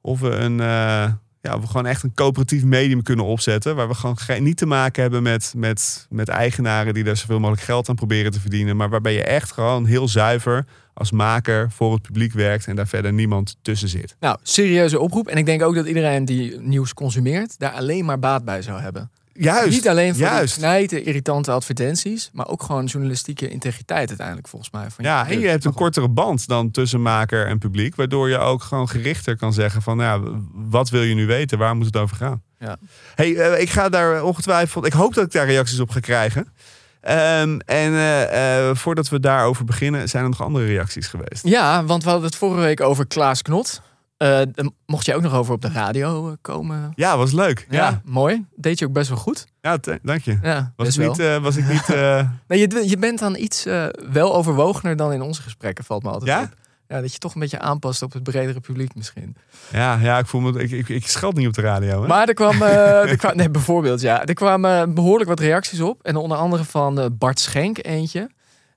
[0.00, 0.60] of we een.
[0.60, 1.12] eh,
[1.42, 3.76] ja, of we gewoon echt een coöperatief medium kunnen opzetten.
[3.76, 7.38] Waar we gewoon geen, niet te maken hebben met, met, met eigenaren die daar zoveel
[7.38, 8.76] mogelijk geld aan proberen te verdienen.
[8.76, 12.86] Maar waarbij je echt gewoon heel zuiver als maker voor het publiek werkt en daar
[12.86, 14.16] verder niemand tussen zit.
[14.20, 15.28] Nou, serieuze oproep.
[15.28, 18.80] En ik denk ook dat iedereen die nieuws consumeert, daar alleen maar baat bij zou
[18.80, 19.10] hebben.
[19.34, 19.70] Juist.
[19.70, 20.54] Niet alleen voor juist.
[20.54, 24.90] die knijten, irritante advertenties, maar ook gewoon journalistieke integriteit uiteindelijk volgens mij.
[24.90, 27.96] Van Ja, en je hebt een kortere band dan tussen maker en publiek.
[27.96, 29.98] Waardoor je ook gewoon gerichter kan zeggen van...
[29.98, 30.20] Ja,
[30.52, 31.58] wat wil je nu weten?
[31.58, 32.42] Waar moet het over gaan?
[32.58, 32.76] Ja.
[33.14, 34.86] Hey, eh, ik ga daar ongetwijfeld...
[34.86, 36.52] Ik hoop dat ik daar reacties op ga krijgen.
[37.00, 40.08] Ehm, en eh, eh, voordat we daarover beginnen...
[40.08, 41.46] zijn er nog andere reacties geweest.
[41.46, 43.82] Ja, want we hadden het vorige week over Klaas Knot.
[44.22, 46.92] Daar mocht je ook nog over op de radio eh, komen.
[46.94, 47.66] Ja, was leuk.
[47.70, 48.44] Ja, Ja, mooi.
[48.56, 49.46] Deed je ook best wel goed.
[49.60, 49.78] ja.
[50.02, 50.38] dank je.
[50.42, 51.86] Ja, Was ik, niet, eh, was ik niet...
[52.48, 53.64] Nee, je, je bent dan iets
[54.12, 56.42] wel overwogener dan in onze gesprekken, valt me altijd Ja?
[56.42, 56.48] op.
[56.88, 59.36] Ja, dat je toch een beetje aanpast op het bredere publiek misschien.
[59.72, 60.62] ja, ja, ik voel me...
[60.62, 62.00] Ik, ik, ik scheld niet op de radio.
[62.02, 62.06] Hè?
[62.06, 66.02] Maar er kwam, er kwam nee, bijvoorbeeld, ja, er kwamen behoorlijk wat reacties op.
[66.02, 68.30] En onder andere van Bart Schenk eentje.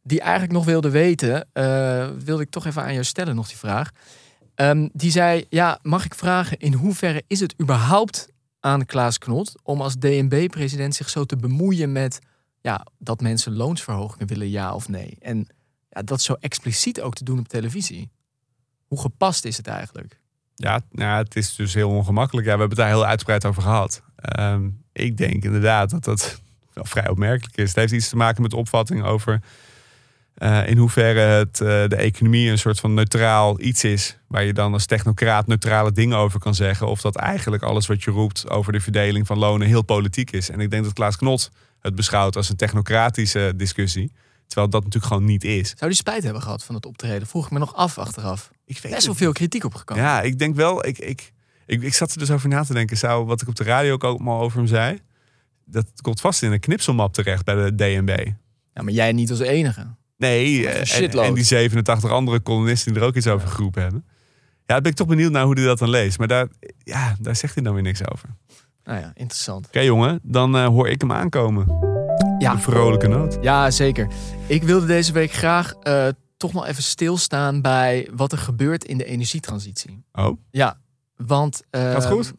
[0.04, 1.48] Die eigenlijk nog wilde weten,
[2.26, 3.92] wilde ik toch even aan jou stellen nog die vraag.
[4.56, 8.28] Ehm, die zei, ja, mag ik vragen, in hoeverre is het überhaupt
[8.60, 12.20] aan Klaas Knot om als DNB-president zich zo te bemoeien met
[12.62, 15.18] ja, dat mensen loonsverhogingen willen, ja of nee?
[15.20, 15.48] En
[15.90, 18.12] ja, dat zo expliciet ook te doen op televisie.
[18.88, 20.20] Hoe gepast is het eigenlijk?
[20.56, 22.48] Ja, nou, het is dus heel ongemakkelijk.
[22.48, 24.02] Ja, we hebben het daar heel uitgebreid over gehad.
[24.16, 26.42] Ehm, ik denk inderdaad dat dat
[26.74, 27.68] wel vrij opmerkelijk is.
[27.68, 29.42] Het heeft iets te maken met opvatting over
[30.36, 34.18] eh, in hoeverre het, eh, de economie een soort van neutraal iets is.
[34.28, 36.88] Waar je dan als technocraat neutrale dingen over kan zeggen.
[36.88, 40.50] Of dat eigenlijk alles wat je roept over de verdeling van lonen heel politiek is.
[40.50, 44.12] En ik denk dat Klaas Knot het beschouwt als een technocratische discussie.
[44.48, 45.74] Terwijl dat natuurlijk gewoon niet is.
[45.78, 47.28] Zou die spijt hebben gehad van het optreden?
[47.28, 48.52] Vroeg ik me nog af achteraf.
[48.66, 50.04] Ik weet Best wel veel kritiek opgekomen.
[50.04, 50.86] Ja, ik denk wel.
[50.86, 51.34] Ik, ik,
[51.66, 52.98] ik, ik zat er dus over na te denken.
[52.98, 55.00] Zou wat ik op de radio ook allemaal over hem zei.
[55.66, 58.28] dat komt vast in een knipselmap terecht bij de DNB.
[58.74, 59.88] Ja, maar jij niet als enige.
[60.18, 64.06] Nee, eh, en, en die 87 andere columnisten die er ook iets over geroepen hebben.
[64.66, 66.18] Ja, dan ben ik toch benieuwd naar hoe hij dat dan leest.
[66.18, 66.48] Maar daar,
[66.84, 68.30] ja, daar zegt hij dan weer niks over.
[68.30, 69.68] Oké Nou ja, interessant.
[69.72, 71.68] jongen, dan eh, hoor ik hem aankomen.
[72.40, 72.52] Ja.
[72.52, 73.38] Een vrolijke noot.
[73.42, 74.08] Ja, zeker.
[74.48, 76.08] Ik wilde deze week graag eh,
[76.38, 80.04] toch nog even stilstaan bij wat er gebeurt in de energietransitie.
[80.14, 80.80] Oh, Ja,
[81.16, 81.62] want...
[81.72, 82.34] Gaat goed?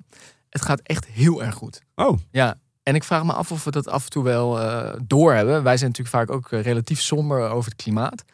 [0.51, 1.83] Het gaat echt heel erg goed.
[1.95, 2.19] oh.
[2.31, 5.63] Ja, en ik vraag me af of we dat af en toe wel eh doorhebben.
[5.63, 8.25] Wij zijn natuurlijk vaak ook eh, relatief somber over het klimaat.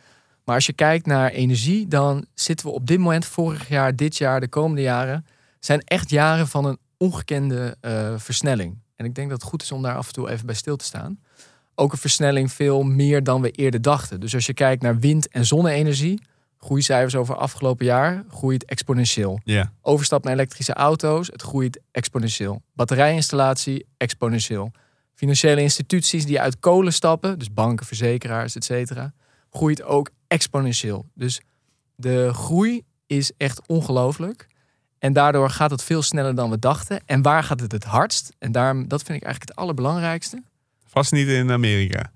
[0.44, 4.16] Maar als je kijkt naar energie, dan zitten we op dit moment, vorig jaar, dit
[4.16, 5.26] jaar, de komende jaren,
[5.60, 8.78] zijn echt jaren van een ongekende eh, versnelling.
[8.96, 10.76] En ik denk dat het goed is om daar af en toe even bij stil
[10.76, 11.18] te staan.
[11.74, 14.20] Ook een versnelling veel meer dan we eerder dachten.
[14.20, 16.22] Dus als je kijkt naar wind- en zonne-energie,
[16.64, 22.62] groeicijfers over afgelopen jaar, groeit exponentieel Ja, overstap naar elektrische auto's, het groeit exponentieel.
[22.74, 24.70] Batterijinstallatie, exponentieel.
[25.14, 29.12] Financiële instituties die uit kolen stappen, dus banken, verzekeraars, et cetera,
[29.50, 31.06] groeit ook exponentieel.
[31.14, 31.40] Dus
[31.94, 34.46] de groei is echt ongelooflijk.
[34.98, 37.00] En daardoor gaat het veel sneller dan we dachten.
[37.06, 38.32] En waar gaat het het hardst?
[38.38, 40.42] En daarom, dat vind ik eigenlijk het allerbelangrijkste.
[40.86, 42.10] vast niet in Amerika.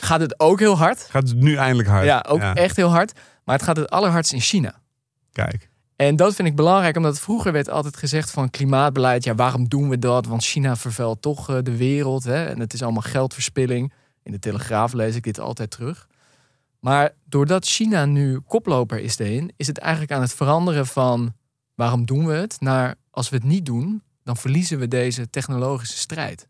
[0.00, 1.06] Gaat het ook heel hard?
[1.10, 2.04] Gaat het nu eindelijk hard?
[2.04, 3.12] Ja, ook echt heel hard.
[3.46, 4.80] Maar het gaat het allerhardst in China.
[5.32, 9.24] Kijk, En dat vind ik belangrijk, omdat vroeger werd altijd gezegd van klimaatbeleid.
[9.24, 10.26] Ja, waarom doen we dat?
[10.26, 12.24] Want China vervuilt toch eh, de wereld.
[12.24, 12.44] Hè?
[12.44, 13.92] En het is allemaal geldverspilling.
[14.22, 16.08] In de Telegraaf lees ik dit altijd terug.
[16.80, 21.34] Maar doordat China nu koploper is erin, is het eigenlijk aan het veranderen van
[21.74, 22.60] waarom doen we het?
[22.60, 26.48] Naar als we het niet doen, dan verliezen we deze technologische strijd.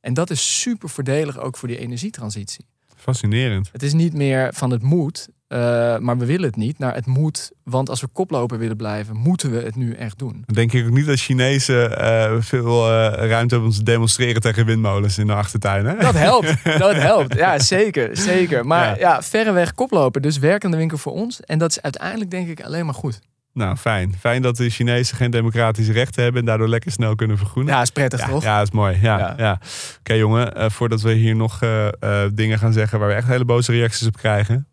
[0.00, 2.66] En dat is super voordelig ook voor die energietransitie.
[3.02, 3.68] Fascinerend.
[3.72, 5.58] Het is niet meer van het moet, eh,
[5.98, 6.78] maar we willen het niet.
[6.78, 10.44] Naar het moet, want als we koploper willen blijven, moeten we het nu echt doen.
[10.52, 14.66] Denk ik ook niet dat Chinezen eh, veel eh, ruimte hebben om te demonstreren tegen
[14.66, 15.86] windmolens in de achtertuin.
[15.86, 15.96] Hè?
[15.96, 17.34] Dat helpt, dat helpt.
[17.34, 18.66] Ja, zeker, zeker.
[18.66, 18.96] Maar Ja.
[18.98, 21.40] ja, verreweg koploper, dus werkende winkel voor ons.
[21.40, 23.20] En dat is uiteindelijk denk ik alleen maar goed.
[23.54, 24.14] Nou, fijn.
[24.20, 27.74] Fijn dat de Chinezen geen democratische rechten hebben en daardoor lekker snel kunnen vergroenen.
[27.74, 28.42] Ja, is prettig Ja, toch?
[28.42, 28.98] ja, is mooi.
[29.02, 29.34] Ja, Ja.
[29.36, 29.60] ja.
[29.98, 30.54] Oké, jongen.
[30.54, 31.92] eh, voordat we hier nog eh, eh,
[32.34, 34.66] dingen gaan zeggen waar we echt hele boze reacties op krijgen.